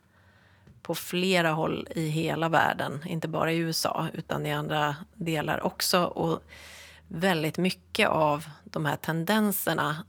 på 0.81 0.95
flera 0.95 1.51
håll 1.51 1.87
i 1.95 2.07
hela 2.07 2.49
världen. 2.49 3.01
Inte 3.05 3.27
bara 3.27 3.51
i 3.51 3.57
USA, 3.57 4.07
utan 4.13 4.45
i 4.45 4.53
andra 4.53 4.95
delar 5.13 5.65
också. 5.65 6.03
Och 6.03 6.43
väldigt 7.07 7.57
mycket 7.57 8.09
av 8.09 8.45
de 8.63 8.85
här 8.85 8.95
tendenserna 8.95 10.05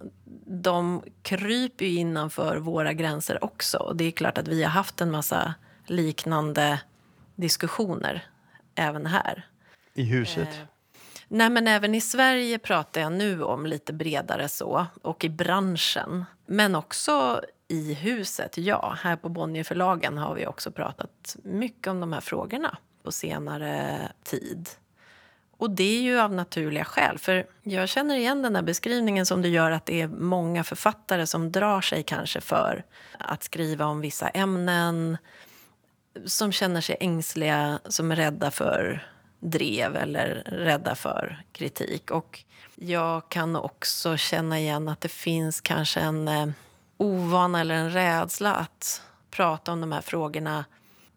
de 0.47 1.03
kryper 1.23 1.85
ju 1.85 1.95
innanför 1.95 2.57
våra 2.57 2.93
gränser 2.93 3.45
också. 3.45 3.79
Och 3.79 3.97
det 3.97 4.05
är 4.05 4.11
klart 4.11 4.39
att 4.39 4.49
vi 4.49 4.63
har 4.63 4.71
haft 4.71 5.01
en 5.01 5.11
massa 5.11 5.55
liknande 5.87 6.81
diskussioner 7.37 8.27
även 8.75 9.07
här. 9.07 9.47
I 9.95 10.03
huset? 10.03 10.49
Eh, 10.49 10.76
Nej, 11.29 11.51
men 11.51 11.69
även 11.69 11.95
i 11.95 12.01
Sverige 12.01 12.59
pratar 12.59 13.01
jag 13.01 13.13
nu 13.13 13.43
om 13.43 13.67
lite 13.67 13.93
bredare 13.93 14.49
så, 14.49 14.87
och 15.03 15.25
i 15.25 15.29
branschen. 15.29 16.25
Men 16.47 16.75
också 16.75 17.41
i 17.69 17.95
huset, 17.95 18.59
ja. 18.59 18.97
Här 19.03 19.17
på 19.17 19.29
Bonnierförlagen 19.29 20.19
har 20.19 20.35
vi 20.35 20.47
också 20.47 20.71
pratat 20.71 21.37
mycket 21.43 21.87
om 21.87 22.01
de 22.01 22.13
här 22.13 22.21
frågorna. 22.21 22.79
på 23.03 23.13
senare 23.13 23.99
tid. 24.23 24.69
Och 25.57 25.71
det 25.71 25.99
är 25.99 26.03
ju 26.03 26.21
av 26.21 26.33
naturliga 26.33 26.85
skäl. 26.85 27.19
För 27.19 27.47
jag 27.63 27.89
känner 27.89 28.17
igen 28.17 28.43
den 28.43 28.57
här 28.57 28.63
beskrivningen 28.63 29.27
som 29.27 29.43
du 29.43 29.49
gör 29.49 29.71
att 29.71 29.87
det 29.87 30.03
är 30.03 30.09
många 30.09 30.65
författare 30.65 31.27
som 31.27 31.53
drar 31.53 31.81
sig 31.81 32.03
kanske 32.03 32.41
för 32.41 32.85
att 33.19 33.43
skriva 33.43 33.85
om 33.87 34.01
vissa 34.01 34.29
ämnen 34.29 35.19
som 36.25 36.53
känner 36.53 36.81
sig 36.81 36.97
ängsliga, 37.01 37.79
som 37.85 38.13
är 38.13 38.17
rädda 38.17 38.51
för 38.51 39.07
drev 39.41 39.97
eller 39.97 40.43
rädda 40.47 40.95
för 40.95 41.43
kritik. 41.53 42.11
Och 42.11 42.45
jag 42.75 43.29
kan 43.29 43.57
också 43.57 44.17
känna 44.17 44.59
igen 44.59 44.89
att 44.89 45.01
det 45.01 45.09
finns 45.09 45.61
kanske 45.61 46.01
en 46.01 46.29
eh, 46.29 46.49
ovana 46.97 47.61
eller 47.61 47.75
en 47.75 47.91
rädsla 47.91 48.55
att 48.55 49.03
prata 49.31 49.73
om 49.73 49.81
de 49.81 49.93
här 49.93 50.01
frågorna 50.01 50.65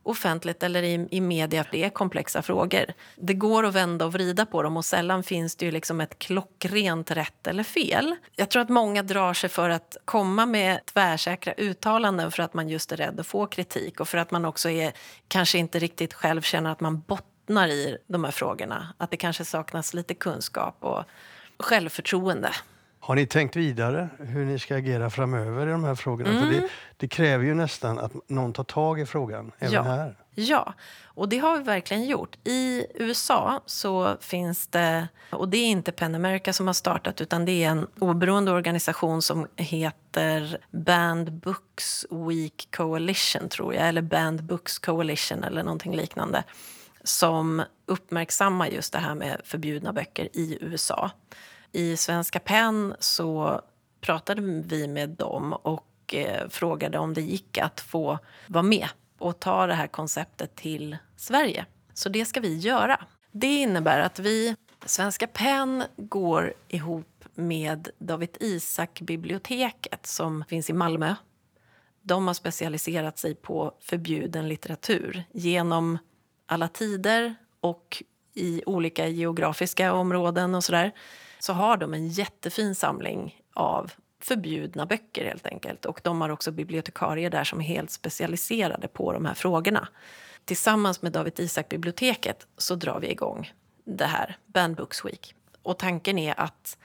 offentligt 0.03 0.63
eller 0.63 0.83
i, 0.83 1.07
i 1.11 1.21
media. 1.21 1.65
Det 1.71 1.83
är 1.83 1.89
komplexa 1.89 2.41
frågor. 2.41 2.85
Det 3.15 3.33
går 3.33 3.65
att 3.65 3.75
vända 3.75 4.05
och 4.05 4.13
vrida 4.13 4.45
på 4.45 4.63
dem 4.63 4.77
och 4.77 4.85
sällan 4.85 5.23
finns 5.23 5.55
det 5.55 5.65
ju 5.65 5.71
liksom 5.71 6.01
ett 6.01 6.19
klockrent 6.19 7.11
rätt 7.11 7.47
eller 7.47 7.63
fel. 7.63 8.15
Jag 8.35 8.49
tror 8.49 8.61
att 8.61 8.69
många 8.69 9.03
drar 9.03 9.33
sig 9.33 9.49
för 9.49 9.69
att 9.69 9.97
komma 10.05 10.45
med 10.45 10.79
tvärsäkra 10.85 11.53
uttalanden 11.53 12.31
för 12.31 12.43
att 12.43 12.53
man 12.53 12.69
just 12.69 12.91
är 12.91 12.97
rädd 12.97 13.19
att 13.19 13.27
få 13.27 13.45
kritik 13.45 13.99
och 13.99 14.07
för 14.07 14.17
att 14.17 14.31
man 14.31 14.45
också 14.45 14.69
är, 14.69 14.93
kanske 15.27 15.57
inte 15.57 15.79
riktigt 15.79 16.13
själv 16.13 16.41
känner 16.41 16.71
att 16.71 16.79
man 16.79 16.99
bottnar 17.01 17.28
i 17.57 17.97
de 18.07 18.23
här 18.23 18.31
frågorna. 18.31 18.93
Att 18.97 19.11
det 19.11 19.17
kanske 19.17 19.45
saknas 19.45 19.93
lite 19.93 20.13
kunskap 20.13 20.77
och 20.79 21.03
självförtroende. 21.59 22.51
Har 22.99 23.15
ni 23.15 23.25
tänkt 23.25 23.55
vidare 23.55 24.09
hur 24.19 24.45
ni 24.45 24.59
ska 24.59 24.75
agera 24.75 25.09
framöver 25.09 25.67
i 25.67 25.71
de 25.71 25.83
här 25.83 25.95
frågorna? 25.95 26.29
Mm. 26.29 26.41
För 26.41 26.49
det, 26.49 26.57
mm. 26.57 26.69
det, 26.97 27.07
kräver 27.07 27.45
ju 27.45 27.53
nästan 27.53 27.99
att 27.99 28.11
någon 28.29 28.53
tar 28.53 28.63
tag 28.63 28.99
i 28.99 29.05
frågan, 29.05 29.51
även 29.59 29.73
ja. 29.73 29.81
här. 29.81 30.15
Ja, 30.35 30.73
och 31.03 31.29
det 31.29 31.37
har 31.37 31.57
vi 31.57 31.63
verkligen 31.63 32.05
gjort. 32.05 32.37
I 32.43 32.85
USA 32.95 33.61
så 33.65 34.17
finns 34.21 34.67
det, 34.67 35.07
och 35.29 35.49
det 35.49 35.57
är 35.57 35.67
inte 35.67 35.91
Pen 35.91 36.15
America 36.15 36.53
som 36.53 36.67
har 36.67 36.73
startat 36.73 37.21
utan 37.21 37.45
det 37.45 37.63
är 37.63 37.69
en 37.69 37.87
oberoende 37.99 38.51
organisation 38.51 39.21
som 39.21 39.47
heter 39.55 40.57
Banned 40.71 41.33
Books 41.33 42.05
Week 42.09 42.67
Coalition, 42.71 43.49
tror 43.49 43.73
jag, 43.73 43.87
eller 43.87 44.01
Banned 44.01 44.43
Books 44.43 44.79
Coalition 44.79 45.43
eller 45.43 45.63
någonting 45.63 45.95
liknande 45.95 46.43
som 47.09 47.63
uppmärksammar 47.85 48.67
just 48.67 48.93
det 48.93 48.99
här 48.99 49.15
med 49.15 49.41
förbjudna 49.43 49.93
böcker 49.93 50.29
i 50.33 50.57
USA. 50.61 51.11
I 51.71 51.97
Svenska 51.97 52.39
PEN 52.39 52.95
så 52.99 53.61
pratade 54.01 54.41
vi 54.41 54.87
med 54.87 55.09
dem 55.09 55.53
och 55.53 56.13
eh, 56.13 56.49
frågade 56.49 56.97
om 56.99 57.13
det 57.13 57.21
gick 57.21 57.57
att 57.57 57.81
få 57.81 58.19
vara 58.47 58.63
med 58.63 58.87
och 59.17 59.39
ta 59.39 59.67
det 59.67 59.73
här 59.73 59.87
konceptet 59.87 60.55
till 60.55 60.97
Sverige. 61.17 61.65
Så 61.93 62.09
det 62.09 62.25
ska 62.25 62.39
vi 62.39 62.57
göra. 62.57 63.05
Det 63.31 63.55
innebär 63.55 63.99
att 63.99 64.19
vi, 64.19 64.55
Svenska 64.85 65.27
PEN, 65.27 65.83
går 65.97 66.53
ihop 66.67 67.25
med 67.35 67.89
David 67.97 68.37
Isak-biblioteket 68.39 70.05
som 70.05 70.43
finns 70.49 70.69
i 70.69 70.73
Malmö. 70.73 71.15
De 72.01 72.27
har 72.27 72.33
specialiserat 72.33 73.17
sig 73.17 73.35
på 73.35 73.73
förbjuden 73.81 74.47
litteratur 74.47 75.23
genom 75.31 75.97
alla 76.49 76.67
tider 76.67 77.35
och 77.59 78.03
i 78.33 78.63
olika 78.65 79.07
geografiska 79.07 79.93
områden 79.93 80.55
och 80.55 80.63
sådär 80.63 80.91
så 81.39 81.53
har 81.53 81.77
de 81.77 81.93
en 81.93 82.07
jättefin 82.07 82.75
samling 82.75 83.41
av 83.53 83.91
förbjudna 84.19 84.85
böcker 84.85 85.25
helt 85.25 85.45
enkelt. 85.45 85.85
Och 85.85 86.01
de 86.03 86.21
har 86.21 86.29
också 86.29 86.51
bibliotekarier 86.51 87.29
där 87.29 87.43
som 87.43 87.59
är 87.59 87.63
helt 87.63 87.91
specialiserade 87.91 88.87
på 88.87 89.13
de 89.13 89.25
här 89.25 89.33
frågorna. 89.33 89.87
Tillsammans 90.45 91.01
med 91.01 91.11
David 91.11 91.39
Isak-biblioteket 91.39 92.47
så 92.57 92.75
drar 92.75 92.99
vi 92.99 93.11
igång 93.11 93.53
det 93.83 94.05
här, 94.05 94.37
Band 94.45 94.75
Books 94.75 95.05
Week. 95.05 95.35
Och 95.63 95.79
tanken 95.79 96.17
är 96.17 96.39
att 96.39 96.77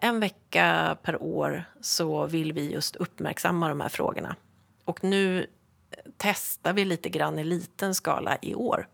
en 0.00 0.20
vecka 0.20 0.96
per 1.02 1.22
år 1.22 1.64
så 1.80 2.26
vill 2.26 2.52
vi 2.52 2.72
just 2.72 2.96
uppmärksamma 2.96 3.68
de 3.68 3.80
här 3.80 3.88
frågorna. 3.88 4.36
Och 4.84 5.04
nu 5.04 5.46
testar 6.16 6.72
vi 6.72 6.84
lite 6.84 7.08
grann 7.08 7.38
i 7.38 7.44
liten 7.44 7.94
skala 7.94 8.38
i 8.42 8.54
år, 8.54 8.88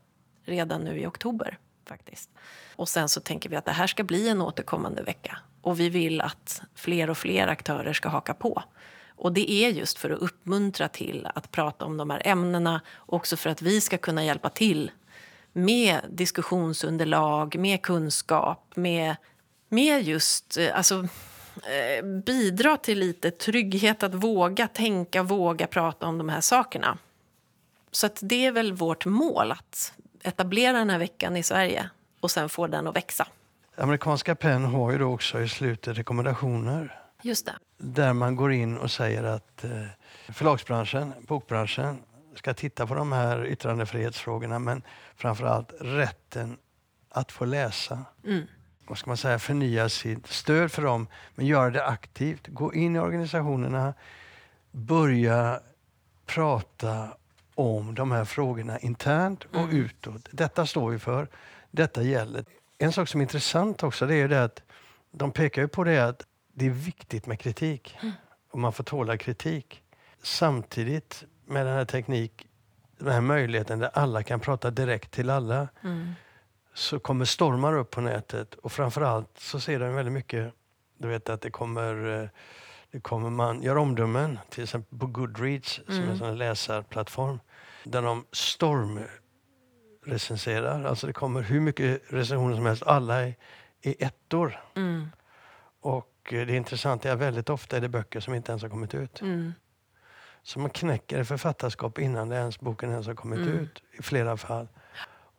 redan 0.48 0.80
nu 0.80 1.00
i 1.00 1.06
oktober 1.06 1.58
faktiskt. 1.88 2.30
Och 2.76 2.88
sen 2.88 3.08
så 3.08 3.20
tänker 3.20 3.50
vi 3.50 3.56
att 3.56 3.64
det 3.64 3.72
här 3.72 3.86
ska 3.86 4.04
bli 4.04 4.28
en 4.28 4.42
återkommande 4.42 5.02
vecka. 5.02 5.38
Och 5.62 5.80
vi 5.80 5.88
vill 5.88 6.20
att 6.20 6.62
fler 6.74 7.10
och 7.10 7.18
fler 7.18 7.48
aktörer 7.48 7.92
ska 7.92 8.08
haka 8.08 8.34
på. 8.34 8.62
Och 9.16 9.32
det 9.32 9.50
är 9.52 9.68
just 9.68 9.98
för 9.98 10.10
att 10.10 10.18
uppmuntra 10.18 10.88
till 10.88 11.28
att 11.34 11.50
prata 11.50 11.84
om 11.84 11.96
de 11.96 12.10
här 12.10 12.22
ämnena. 12.24 12.80
Också 12.96 13.36
för 13.36 13.50
att 13.50 13.62
vi 13.62 13.80
ska 13.80 13.98
kunna 13.98 14.24
hjälpa 14.24 14.50
till 14.50 14.90
med 15.52 16.00
diskussionsunderlag, 16.10 17.58
med 17.58 17.82
kunskap, 17.82 18.76
med, 18.76 19.16
med 19.68 20.02
just... 20.02 20.56
Eh, 20.56 20.76
alltså, 20.76 21.08
eh, 21.54 22.04
bidra 22.04 22.76
till 22.76 22.98
lite 22.98 23.30
trygghet 23.30 24.02
att 24.02 24.14
våga 24.14 24.68
tänka, 24.68 25.22
våga 25.22 25.66
prata 25.66 26.06
om 26.06 26.18
de 26.18 26.28
här 26.28 26.40
sakerna. 26.40 26.98
Så 27.90 28.08
det 28.20 28.46
är 28.46 28.52
väl 28.52 28.72
vårt 28.72 29.06
mål 29.06 29.52
att 29.52 29.92
etablera 30.22 30.78
den 30.78 30.90
här 30.90 30.98
veckan 30.98 31.36
i 31.36 31.42
Sverige 31.42 31.90
och 32.20 32.30
sen 32.30 32.48
få 32.48 32.66
den 32.66 32.86
att 32.86 32.96
växa. 32.96 33.26
Amerikanska 33.76 34.34
PEN 34.34 34.64
har 34.64 34.92
ju 34.92 34.98
då 34.98 35.14
också 35.14 35.40
i 35.40 35.48
slutet 35.48 35.98
rekommendationer. 35.98 37.00
Just 37.22 37.46
det. 37.46 37.54
Där 37.78 38.12
man 38.12 38.36
går 38.36 38.52
in 38.52 38.78
och 38.78 38.90
säger 38.90 39.22
att 39.22 39.64
eh, 39.64 39.70
förlagsbranschen, 40.28 41.12
bokbranschen 41.26 41.98
ska 42.34 42.54
titta 42.54 42.86
på 42.86 42.94
de 42.94 43.12
här 43.12 43.46
yttrandefrihetsfrågorna 43.46 44.58
men 44.58 44.82
framför 45.16 45.46
allt 45.46 45.72
rätten 45.80 46.56
att 47.08 47.32
få 47.32 47.44
läsa. 47.44 48.04
Mm. 48.24 48.46
Vad 48.88 48.98
ska 48.98 49.10
man 49.10 49.16
säga, 49.16 49.38
förnya 49.38 49.88
sitt 49.88 50.26
stöd 50.26 50.72
för 50.72 50.82
dem, 50.82 51.06
men 51.34 51.46
göra 51.46 51.70
det 51.70 51.86
aktivt. 51.86 52.46
Gå 52.46 52.74
in 52.74 52.96
i 52.96 52.98
organisationerna, 52.98 53.94
börja 54.70 55.60
prata 56.26 57.08
om 57.58 57.94
de 57.94 58.10
här 58.10 58.24
frågorna 58.24 58.78
internt 58.78 59.44
och 59.44 59.60
mm. 59.60 59.76
utåt. 59.76 60.28
Detta 60.30 60.66
står 60.66 60.90
vi 60.90 60.98
för. 60.98 61.28
Detta 61.70 62.02
gäller. 62.02 62.44
En 62.78 62.92
sak 62.92 63.08
som 63.08 63.20
är 63.20 63.22
intressant 63.22 63.82
också 63.82 64.06
det 64.06 64.14
är 64.14 64.28
det 64.28 64.44
att 64.44 64.62
de 65.10 65.32
pekar 65.32 65.66
på 65.66 65.84
det 65.84 65.98
att 65.98 66.26
det 66.52 66.66
är 66.66 66.70
viktigt 66.70 67.26
med 67.26 67.40
kritik. 67.40 67.98
Mm. 68.02 68.14
Och 68.50 68.58
man 68.58 68.72
får 68.72 68.84
tåla 68.84 69.16
kritik. 69.16 69.82
Samtidigt 70.22 71.24
med 71.46 71.66
den 71.66 71.74
här 71.74 71.84
teknik, 71.84 72.46
den 72.98 73.12
här 73.12 73.20
möjligheten 73.20 73.78
där 73.78 73.90
alla 73.94 74.22
kan 74.22 74.40
prata 74.40 74.70
direkt 74.70 75.10
till 75.10 75.30
alla. 75.30 75.68
Mm. 75.84 76.12
Så 76.74 76.98
kommer 76.98 77.24
stormar 77.24 77.78
upp 77.78 77.90
på 77.90 78.00
nätet 78.00 78.54
och 78.54 78.72
framförallt 78.72 79.38
så 79.38 79.60
ser 79.60 79.80
de 79.80 79.94
väldigt 79.94 80.14
mycket, 80.14 80.54
du 80.98 81.08
vet 81.08 81.28
att 81.28 81.40
det 81.40 81.50
kommer 81.50 82.22
eh, 82.22 82.28
det 82.90 83.00
kommer 83.00 83.30
man 83.30 83.62
gör 83.62 83.76
omdömen, 83.76 84.38
till 84.48 84.62
exempel 84.62 84.98
på 84.98 85.06
Goodreads 85.06 85.80
mm. 85.88 85.94
som 85.94 86.08
är 86.08 86.14
en 86.14 86.22
mm. 86.22 86.36
läsarplattform 86.36 87.38
där 87.84 88.02
de 88.02 88.24
stormrecenserar. 88.32 90.84
Alltså 90.84 91.06
det 91.06 91.12
kommer 91.12 91.42
hur 91.42 91.60
mycket 91.60 92.02
recensioner 92.08 92.56
som 92.56 92.66
helst. 92.66 92.82
Alla 92.82 93.26
är, 93.26 93.34
är 93.82 93.94
ettor. 93.98 94.60
Mm. 94.74 95.06
Och 95.80 96.32
eh, 96.32 96.46
det 96.46 96.56
intressanta 96.56 97.08
är 97.08 97.12
att 97.12 97.18
väldigt 97.18 97.50
ofta 97.50 97.76
är 97.76 97.80
det 97.80 97.88
böcker 97.88 98.20
som 98.20 98.34
inte 98.34 98.52
ens 98.52 98.62
har 98.62 98.68
kommit 98.68 98.94
ut. 98.94 99.20
Mm. 99.20 99.52
Så 100.42 100.60
man 100.60 100.70
knäcker 100.70 101.24
författarskap 101.24 101.98
innan 101.98 102.28
det 102.28 102.36
ens, 102.36 102.60
boken 102.60 102.90
ens 102.90 103.06
har 103.06 103.14
kommit 103.14 103.38
mm. 103.38 103.52
ut 103.52 103.82
i 103.98 104.02
flera 104.02 104.36
fall. 104.36 104.68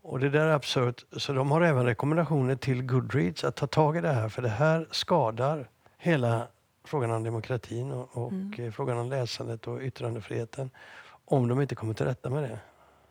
Och 0.02 0.20
det 0.20 0.30
där 0.30 0.46
är 0.46 0.54
absurt. 0.54 1.06
Så 1.12 1.34
de 1.34 1.52
har 1.52 1.62
även 1.62 1.86
rekommendationer 1.86 2.56
till 2.56 2.84
Goodreads 2.84 3.44
att 3.44 3.56
ta 3.56 3.68
tag 3.68 3.98
i 3.98 4.02
det 4.02 4.14
här 4.14 4.30
för 4.30 4.42
det 4.42 4.50
här 4.50 4.88
skadar 4.92 5.70
hela 5.98 6.48
frågan 6.84 7.12
om 7.12 7.24
demokratin 7.24 7.92
och, 7.92 8.18
och 8.18 8.32
mm. 8.32 8.54
Eh, 8.58 8.72
frågan 8.72 8.98
om 8.98 9.10
läsandet 9.10 9.68
och 9.68 9.82
yttrandefriheten 9.82 10.70
om 11.30 11.48
de 11.48 11.62
inte 11.62 11.76
kommer 11.76 11.94
till 11.94 12.06
rätta 12.06 12.30
med 12.30 12.44
det. 12.44 12.60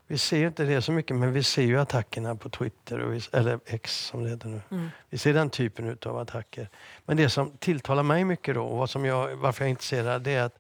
Vi 0.07 0.18
ser 0.18 0.46
inte 0.46 0.64
det 0.64 0.83
så 0.83 0.92
mycket, 0.92 1.16
men 1.16 1.33
vi 1.33 1.42
ser 1.42 1.62
ju 1.62 1.81
attackerna 1.81 2.37
på 2.37 2.50
Twitter, 2.50 2.98
vi, 2.98 3.20
eller 3.33 3.61
X 3.66 4.07
som 4.07 4.24
det 4.24 4.31
heter 4.31 4.48
nu. 4.48 4.61
Mm. 4.70 4.88
Vi 5.11 5.18
ser 5.18 5.35
den 5.35 5.50
typen 5.50 5.98
av 6.07 6.18
attacker. 6.18 6.68
Men 7.04 7.16
det 7.16 7.31
som 7.31 7.57
tilltalar 7.57 8.02
mig 8.02 8.24
mycket 8.24 8.54
då, 8.54 8.64
och 8.64 8.78
vad 8.78 8.90
som 8.90 9.04
jag, 9.04 9.37
varför 9.37 9.64
jag 9.64 9.66
är 9.66 9.70
intresserad, 9.70 10.22
det 10.22 10.35
är 10.35 10.42
att 10.42 10.59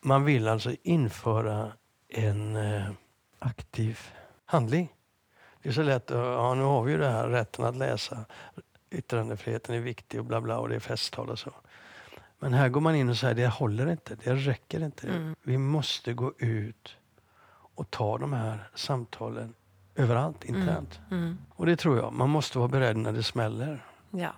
man 0.00 0.24
vill 0.24 0.48
alltså 0.48 0.74
införa 0.82 1.72
en 2.08 2.56
eh, 2.56 2.90
aktiv 3.38 3.98
handling. 4.44 4.92
Det 5.62 5.68
är 5.68 5.72
så 5.72 5.82
lätt, 5.82 6.10
ja 6.10 6.54
nu 6.54 6.62
har 6.62 6.82
vi 6.82 6.92
ju 6.92 6.98
det 6.98 7.10
här 7.10 7.28
rätten 7.28 7.64
att 7.64 7.76
läsa, 7.76 8.24
yttrandefriheten 8.90 9.74
är 9.74 9.80
viktig 9.80 10.20
och 10.20 10.26
bla 10.26 10.40
bla 10.40 10.58
och 10.58 10.68
det 10.68 10.74
är 10.74 10.80
festtal 10.80 11.30
och 11.30 11.38
så. 11.38 11.52
Men 12.38 12.54
här 12.54 12.68
går 12.68 12.80
man 12.80 12.94
in 12.94 13.08
och 13.08 13.16
säger 13.16 13.34
det 13.34 13.46
håller 13.46 13.90
inte, 13.90 14.16
det 14.24 14.34
räcker 14.34 14.84
inte. 14.84 15.08
Mm. 15.08 15.34
Vi 15.42 15.58
måste 15.58 16.12
gå 16.12 16.32
ut 16.38 16.96
och 17.80 17.90
ta 17.90 18.18
de 18.18 18.32
här 18.32 18.68
samtalen 18.74 19.54
överallt 19.94 20.44
internt. 20.44 21.00
Mm. 21.10 21.22
Mm. 21.22 21.38
Och 21.50 21.66
det 21.66 21.76
tror 21.76 21.98
jag, 21.98 22.12
man 22.12 22.30
måste 22.30 22.58
vara 22.58 22.68
beredd 22.68 22.96
när 22.96 23.12
det 23.12 23.22
smäller. 23.22 23.84
Ja. 24.10 24.32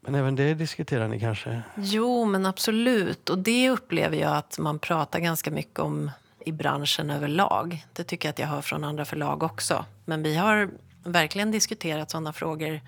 Men 0.00 0.14
även 0.14 0.34
det 0.34 0.54
diskuterar 0.54 1.08
ni 1.08 1.20
kanske? 1.20 1.62
Jo, 1.76 2.24
men 2.24 2.46
absolut. 2.46 3.30
Och 3.30 3.38
det 3.38 3.70
upplever 3.70 4.16
jag 4.16 4.36
att 4.36 4.58
man 4.58 4.78
pratar 4.78 5.20
ganska 5.20 5.50
mycket 5.50 5.78
om 5.78 6.10
i 6.40 6.52
branschen 6.52 7.10
överlag. 7.10 7.86
Det 7.92 8.04
tycker 8.04 8.28
jag 8.28 8.32
att 8.32 8.38
jag 8.38 8.46
hör 8.46 8.62
från 8.62 8.84
andra 8.84 9.04
förlag 9.04 9.42
också. 9.42 9.84
Men 10.04 10.22
vi 10.22 10.36
har 10.36 10.70
verkligen 11.04 11.50
diskuterat 11.50 12.10
sådana 12.10 12.32
frågor. 12.32 12.80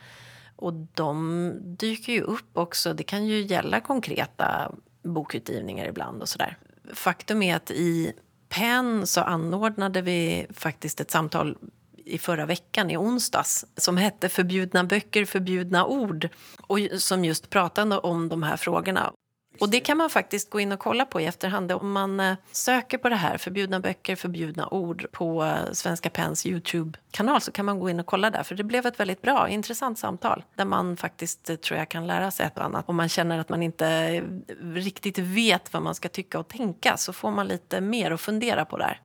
Och 0.56 0.72
de 0.72 1.52
dyker 1.62 2.12
ju 2.12 2.20
upp 2.20 2.50
också. 2.58 2.92
Det 2.92 3.02
kan 3.02 3.26
ju 3.26 3.40
gälla 3.40 3.80
konkreta 3.80 4.72
bokutgivningar 5.02 5.86
ibland 5.88 6.22
och 6.22 6.28
sådär. 6.28 6.56
Faktum 6.94 7.42
är 7.42 7.56
att 7.56 7.70
i 7.70 8.12
PEN 8.48 9.06
så 9.06 9.20
anordnade 9.20 10.02
vi 10.02 10.46
faktiskt 10.50 11.00
ett 11.00 11.10
samtal 11.10 11.56
i 11.96 12.18
förra 12.18 12.46
veckan, 12.46 12.90
i 12.90 12.96
onsdags 12.96 13.64
som 13.76 13.96
hette 13.96 14.28
Förbjudna 14.28 14.84
böcker, 14.84 15.24
förbjudna 15.24 15.86
ord 15.86 16.28
och 16.66 16.78
som 16.98 17.24
just 17.24 17.50
pratade 17.50 17.98
om 17.98 18.28
de 18.28 18.42
här 18.42 18.56
frågorna. 18.56 19.12
Och 19.60 19.68
det 19.68 19.80
kan 19.80 19.96
man 19.96 20.10
faktiskt 20.10 20.50
gå 20.50 20.60
in 20.60 20.72
och 20.72 20.78
kolla 20.78 21.04
på 21.04 21.20
i 21.20 21.26
efterhand. 21.26 21.72
Om 21.72 21.92
man 21.92 22.20
eh, 22.20 22.36
söker 22.52 22.98
på 22.98 23.08
det 23.08 23.16
här, 23.16 23.38
förbjudna 23.38 23.80
böcker, 23.80 24.16
förbjudna 24.16 24.68
ord 24.68 25.06
på 25.12 25.44
eh, 25.44 25.72
Svenska 25.72 26.10
Pens 26.10 26.46
Youtube-kanal 26.46 27.40
så 27.40 27.52
kan 27.52 27.64
man 27.64 27.80
gå 27.80 27.90
in 27.90 28.00
och 28.00 28.06
kolla 28.06 28.30
där. 28.30 28.42
För 28.42 28.54
det 28.54 28.64
blev 28.64 28.86
ett 28.86 29.00
väldigt 29.00 29.22
bra, 29.22 29.48
intressant 29.48 29.98
samtal 29.98 30.44
där 30.54 30.64
man 30.64 30.96
faktiskt 30.96 31.50
eh, 31.50 31.56
tror 31.56 31.78
jag 31.78 31.88
kan 31.88 32.06
lära 32.06 32.30
sig 32.30 32.46
ett 32.46 32.58
och 32.58 32.64
annat. 32.64 32.88
Om 32.88 32.96
man 32.96 33.08
känner 33.08 33.38
att 33.38 33.48
man 33.48 33.62
inte 33.62 34.20
riktigt 34.60 35.18
vet 35.18 35.72
vad 35.72 35.82
man 35.82 35.94
ska 35.94 36.08
tycka 36.08 36.38
och 36.38 36.48
tänka 36.48 36.96
så 36.96 37.12
får 37.12 37.30
man 37.30 37.48
lite 37.48 37.80
mer 37.80 38.10
att 38.10 38.20
fundera 38.20 38.64
på 38.64 38.76
där. 38.76 39.00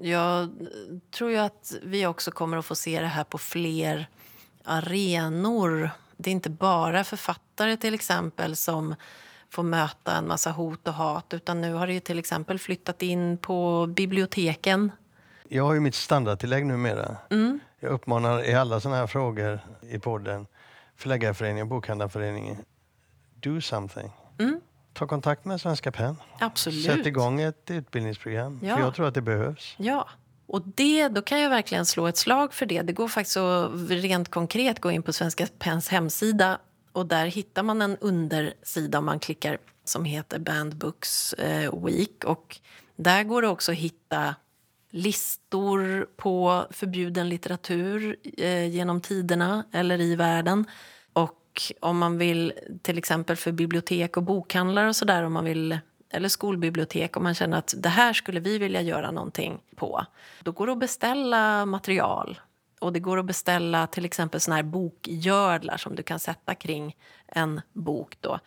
Jag 0.00 0.50
tror 1.10 1.30
ju 1.30 1.36
att 1.36 1.74
vi 1.82 2.06
också 2.06 2.30
kommer 2.30 2.56
att 2.56 2.66
få 2.66 2.74
se 2.74 3.00
det 3.00 3.06
här 3.06 3.24
på 3.24 3.38
fler 3.38 4.06
arenor. 4.64 5.90
Det 6.16 6.30
är 6.30 6.32
inte 6.32 6.50
bara 6.50 7.04
författare 7.04 7.76
till 7.76 7.94
exempel 7.94 8.56
som 8.56 8.94
får 9.50 9.62
möta 9.62 10.16
en 10.16 10.28
massa 10.28 10.50
hot 10.50 10.88
och 10.88 10.94
hat. 10.94 11.34
Utan 11.34 11.60
nu 11.60 11.74
har 11.74 11.86
det 11.86 11.92
ju 11.92 12.00
till 12.00 12.18
exempel 12.18 12.58
flyttat 12.58 13.02
in 13.02 13.38
på 13.38 13.86
biblioteken. 13.86 14.92
Jag 15.48 15.64
har 15.64 15.74
ju 15.74 15.80
mitt 15.80 15.94
standardtillägg 15.94 16.66
numera. 16.66 17.16
Mm. 17.30 17.60
Jag 17.80 17.92
uppmanar 17.92 18.48
i 18.48 18.54
alla 18.54 18.80
sådana 18.80 18.96
här 18.96 19.06
frågor 19.06 19.60
i 19.82 19.98
podden 19.98 20.46
Förläggarföreningen 20.96 21.62
och 21.62 21.68
Bokhandlarföreningen. 21.68 22.56
Do 23.34 23.60
something. 23.60 24.10
Mm. 24.38 24.60
Ta 24.92 25.06
kontakt 25.06 25.44
med 25.44 25.60
Svenska 25.60 25.92
PEN. 25.92 26.16
Absolut. 26.40 26.84
Sätt 26.84 27.06
igång 27.06 27.40
ett 27.40 27.70
utbildningsprogram. 27.70 28.60
Ja. 28.62 28.76
För 28.76 28.82
jag 28.82 28.94
tror 28.94 29.08
att 29.08 29.14
det 29.14 29.22
behövs. 29.22 29.74
Ja. 29.78 30.08
Och 30.46 30.62
det, 30.74 31.08
då 31.08 31.22
kan 31.22 31.40
jag 31.40 31.50
verkligen 31.50 31.86
slå 31.86 32.06
ett 32.06 32.16
slag 32.16 32.54
för 32.54 32.66
det. 32.66 32.82
Det 32.82 32.92
går 32.92 33.08
faktiskt 33.08 33.36
att 33.36 33.70
rent 33.88 34.30
konkret 34.30 34.80
gå 34.80 34.90
in 34.90 35.02
på 35.02 35.12
Svenska 35.12 35.46
PENs 35.58 35.88
hemsida 35.88 36.58
och 36.98 37.06
där 37.06 37.26
hittar 37.26 37.62
man 37.62 37.82
en 37.82 37.96
undersida 37.96 38.98
om 38.98 39.04
man 39.04 39.18
klickar 39.18 39.58
som 39.84 40.04
heter 40.04 40.38
Band 40.38 40.76
Books 40.76 41.32
eh, 41.32 41.84
Week. 41.84 42.24
Och 42.24 42.60
där 42.96 43.22
går 43.22 43.42
det 43.42 43.48
också 43.48 43.72
att 43.72 43.78
hitta 43.78 44.34
listor 44.90 46.08
på 46.16 46.66
förbjuden 46.70 47.28
litteratur 47.28 48.16
eh, 48.38 48.66
genom 48.66 49.00
tiderna 49.00 49.64
eller 49.72 50.00
i 50.00 50.16
världen. 50.16 50.64
Och 51.12 51.72
om 51.80 51.98
man 51.98 52.18
vill, 52.18 52.52
till 52.82 52.98
exempel 52.98 53.36
för 53.36 53.52
bibliotek 53.52 54.16
och 54.16 54.22
bokhandlar 54.22 54.86
och 54.86 54.96
sådär, 54.96 55.22
om 55.22 55.32
man 55.32 55.44
vill 55.44 55.78
eller 56.10 56.28
skolbibliotek 56.28 57.16
om 57.16 57.22
man 57.22 57.34
känner 57.34 57.58
att 57.58 57.74
det 57.76 57.88
här 57.88 58.12
skulle 58.12 58.40
vi 58.40 58.58
vilja 58.58 58.82
göra 58.82 59.10
någonting 59.10 59.60
på. 59.76 60.06
Då 60.42 60.52
går 60.52 60.66
det 60.66 60.72
att 60.72 60.78
beställa 60.78 61.66
material 61.66 62.40
och 62.80 62.92
det 62.92 63.00
går 63.00 63.18
att 63.18 63.26
beställa 63.26 63.86
till 63.86 64.04
exempel 64.04 64.40
såna 64.40 64.56
här 64.56 64.62
bokgördlar 64.62 65.76
som 65.76 65.94
du 65.94 66.02
kan 66.02 66.18
sätta 66.18 66.54
kring 66.54 66.96
en 67.26 67.60
bok. 67.72 68.16
Då. 68.20 68.38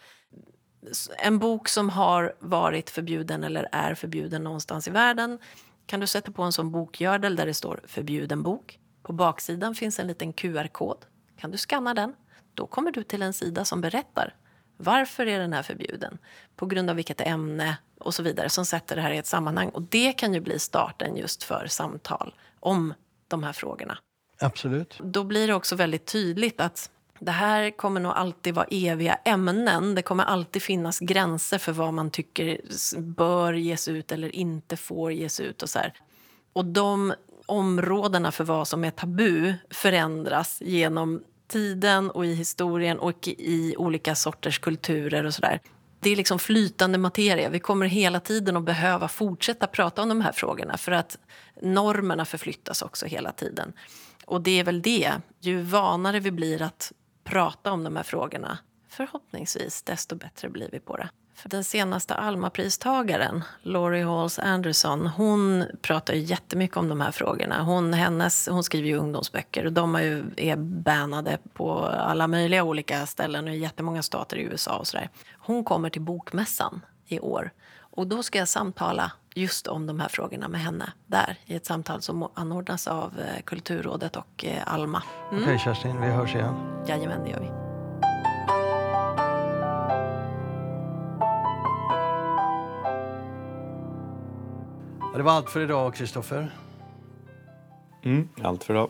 En 1.17 1.39
bok 1.39 1.67
som 1.67 1.89
har 1.89 2.35
varit 2.39 2.89
förbjuden 2.89 3.43
eller 3.43 3.69
är 3.71 3.95
förbjuden 3.95 4.43
någonstans 4.43 4.87
i 4.87 4.91
världen 4.91 5.39
kan 5.85 5.99
du 5.99 6.07
sätta 6.07 6.31
på 6.31 6.43
en 6.43 6.51
sån 6.51 6.71
bokgördel 6.71 7.35
där 7.35 7.45
det 7.45 7.53
står 7.53 7.81
förbjuden 7.87 8.43
bok. 8.43 8.79
På 9.03 9.13
baksidan 9.13 9.75
finns 9.75 9.99
en 9.99 10.07
liten 10.07 10.33
QR-kod. 10.33 11.05
Kan 11.37 11.51
du 11.51 11.57
skanna 11.57 11.93
den? 11.93 12.15
Då 12.53 12.67
kommer 12.67 12.91
du 12.91 13.03
till 13.03 13.21
en 13.21 13.33
sida 13.33 13.65
som 13.65 13.81
berättar 13.81 14.35
varför 14.83 15.25
är 15.27 15.39
den 15.39 15.53
här 15.53 15.63
förbjuden, 15.63 16.17
på 16.55 16.65
grund 16.65 16.89
av 16.89 16.95
vilket 16.95 17.21
ämne 17.21 17.77
och 17.99 18.13
så 18.13 18.23
vidare 18.23 18.49
som 18.49 18.65
sätter 18.65 18.95
det 18.95 19.01
här 19.01 19.11
i 19.11 19.17
ett 19.17 19.25
sammanhang. 19.25 19.69
Och 19.69 19.81
det 19.81 20.13
kan 20.13 20.33
ju 20.33 20.39
bli 20.39 20.59
starten 20.59 21.17
just 21.17 21.43
för 21.43 21.67
samtal 21.67 22.35
om 22.59 22.93
de 23.27 23.43
här 23.43 23.53
frågorna. 23.53 23.97
Absolut. 24.41 24.99
Då 25.03 25.23
blir 25.23 25.47
det 25.47 25.53
också 25.53 25.75
väldigt 25.75 26.05
tydligt 26.05 26.61
att 26.61 26.89
det 27.19 27.31
här 27.31 27.77
kommer 27.77 28.01
nog 28.01 28.11
alltid 28.11 28.53
vara 28.55 28.65
eviga 28.71 29.15
ämnen. 29.15 29.95
Det 29.95 30.01
kommer 30.01 30.23
alltid 30.23 30.61
finnas 30.61 30.99
gränser 30.99 31.57
för 31.57 31.71
vad 31.71 31.93
man 31.93 32.11
tycker 32.11 32.61
bör 32.97 33.53
ges 33.53 33.87
ut 33.87 34.11
eller 34.11 34.35
inte 34.35 34.77
får 34.77 35.11
ges 35.11 35.39
ut. 35.39 35.63
Och, 35.63 35.69
så 35.69 35.79
här. 35.79 35.93
och 36.53 36.65
de 36.65 37.13
områdena 37.45 38.31
för 38.31 38.43
vad 38.43 38.67
som 38.67 38.83
är 38.83 38.91
tabu 38.91 39.53
förändras 39.69 40.61
genom 40.61 41.23
tiden 41.47 42.11
och 42.11 42.25
i 42.25 42.33
historien 42.33 42.99
och 42.99 43.27
i 43.27 43.75
olika 43.77 44.15
sorters 44.15 44.59
kulturer 44.59 45.25
och 45.25 45.33
sådär. 45.33 45.59
Det 45.99 46.09
är 46.09 46.15
liksom 46.15 46.39
flytande 46.39 46.97
materia. 46.97 47.49
Vi 47.49 47.59
kommer 47.59 47.85
hela 47.85 48.19
tiden 48.19 48.57
att 48.57 48.63
behöva 48.63 49.07
fortsätta 49.07 49.67
prata 49.67 50.01
om 50.01 50.09
de 50.09 50.21
här 50.21 50.31
frågorna 50.31 50.77
för 50.77 50.91
att 50.91 51.17
normerna 51.61 52.25
förflyttas 52.25 52.81
också 52.81 53.05
hela 53.05 53.31
tiden. 53.31 53.73
Och 54.31 54.41
det 54.41 54.59
är 54.59 54.63
väl 54.63 54.81
det, 54.81 55.11
ju 55.39 55.61
vanare 55.61 56.19
vi 56.19 56.31
blir 56.31 56.61
att 56.61 56.91
prata 57.23 57.71
om 57.71 57.83
de 57.83 57.95
här 57.95 58.03
frågorna 58.03 58.57
förhoppningsvis, 58.89 59.83
desto 59.83 60.15
bättre 60.15 60.49
blir 60.49 60.69
vi 60.71 60.79
på 60.79 60.97
det. 60.97 61.09
För 61.35 61.49
den 61.49 61.63
senaste 61.63 62.15
Alma-pristagaren, 62.15 63.43
Laurie 63.61 64.05
Halls 64.05 64.39
Anderson, 64.39 65.07
hon 65.07 65.65
pratar 65.81 66.13
ju 66.13 66.19
jättemycket 66.19 66.77
om 66.77 66.89
de 66.89 67.01
här 67.01 67.11
frågorna. 67.11 67.63
Hon, 67.63 67.93
hennes, 67.93 68.47
hon 68.51 68.63
skriver 68.63 68.87
ju 68.87 68.95
ungdomsböcker 68.95 69.65
och 69.65 69.73
de 69.73 69.95
är, 69.95 70.01
ju, 70.01 70.23
är 70.37 70.55
bannade 70.55 71.37
på 71.53 71.79
alla 71.85 72.27
möjliga 72.27 72.63
olika 72.63 73.05
ställen 73.05 73.47
och 73.47 73.53
i 73.53 73.57
jättemånga 73.57 74.03
stater 74.03 74.37
i 74.37 74.41
USA 74.41 74.77
och 74.77 74.87
sådär. 74.87 75.09
Hon 75.39 75.63
kommer 75.63 75.89
till 75.89 76.01
Bokmässan 76.01 76.81
i 77.07 77.19
år 77.19 77.51
och 77.79 78.07
då 78.07 78.23
ska 78.23 78.39
jag 78.39 78.47
samtala 78.47 79.11
just 79.35 79.67
om 79.67 79.87
de 79.87 79.99
här 79.99 80.09
frågorna 80.09 80.47
med 80.47 80.61
henne 80.61 80.93
där 81.07 81.37
i 81.45 81.55
ett 81.55 81.65
samtal 81.65 82.01
som 82.01 82.27
anordnas 82.33 82.87
av 82.87 83.19
eh, 83.19 83.41
Kulturrådet 83.43 84.15
och 84.15 84.45
eh, 84.45 84.73
Alma. 84.73 85.03
Mm. 85.31 85.43
Okej 85.43 85.55
okay, 85.55 85.59
Kerstin, 85.59 86.01
vi 86.01 86.07
hörs 86.07 86.35
igen. 86.35 86.55
Jajamän, 86.87 87.23
det 87.23 87.29
gör 87.29 87.39
vi. 87.39 87.47
Ja, 95.11 95.17
det 95.17 95.23
var 95.23 95.31
allt 95.31 95.49
för 95.49 95.59
idag, 95.59 95.95
Kristoffer. 95.95 96.51
Mm, 98.03 98.29
allt 98.43 98.63
för 98.63 98.73
idag. 98.73 98.89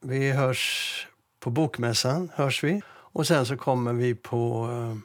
Vi 0.00 0.32
hörs 0.32 1.06
på 1.40 1.50
Bokmässan, 1.50 2.30
hörs 2.34 2.64
vi. 2.64 2.82
Och 2.88 3.26
sen 3.26 3.46
så 3.46 3.56
kommer 3.56 3.92
vi 3.92 4.14
på 4.14 4.68
eh, 4.70 4.96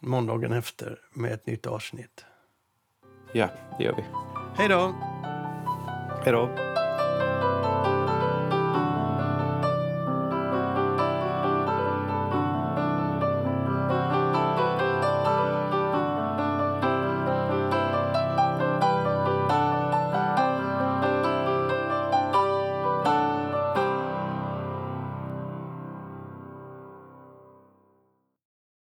måndagen 0.00 0.52
efter 0.52 0.98
med 1.12 1.32
ett 1.32 1.46
nytt 1.46 1.66
avsnitt. 1.66 2.24
Ja, 3.36 3.48
det 3.78 3.84
gör 3.84 3.94
vi. 3.96 4.04
Hej 4.56 4.68
då! 4.68 4.94
Hej 6.24 6.32
då! 6.32 6.65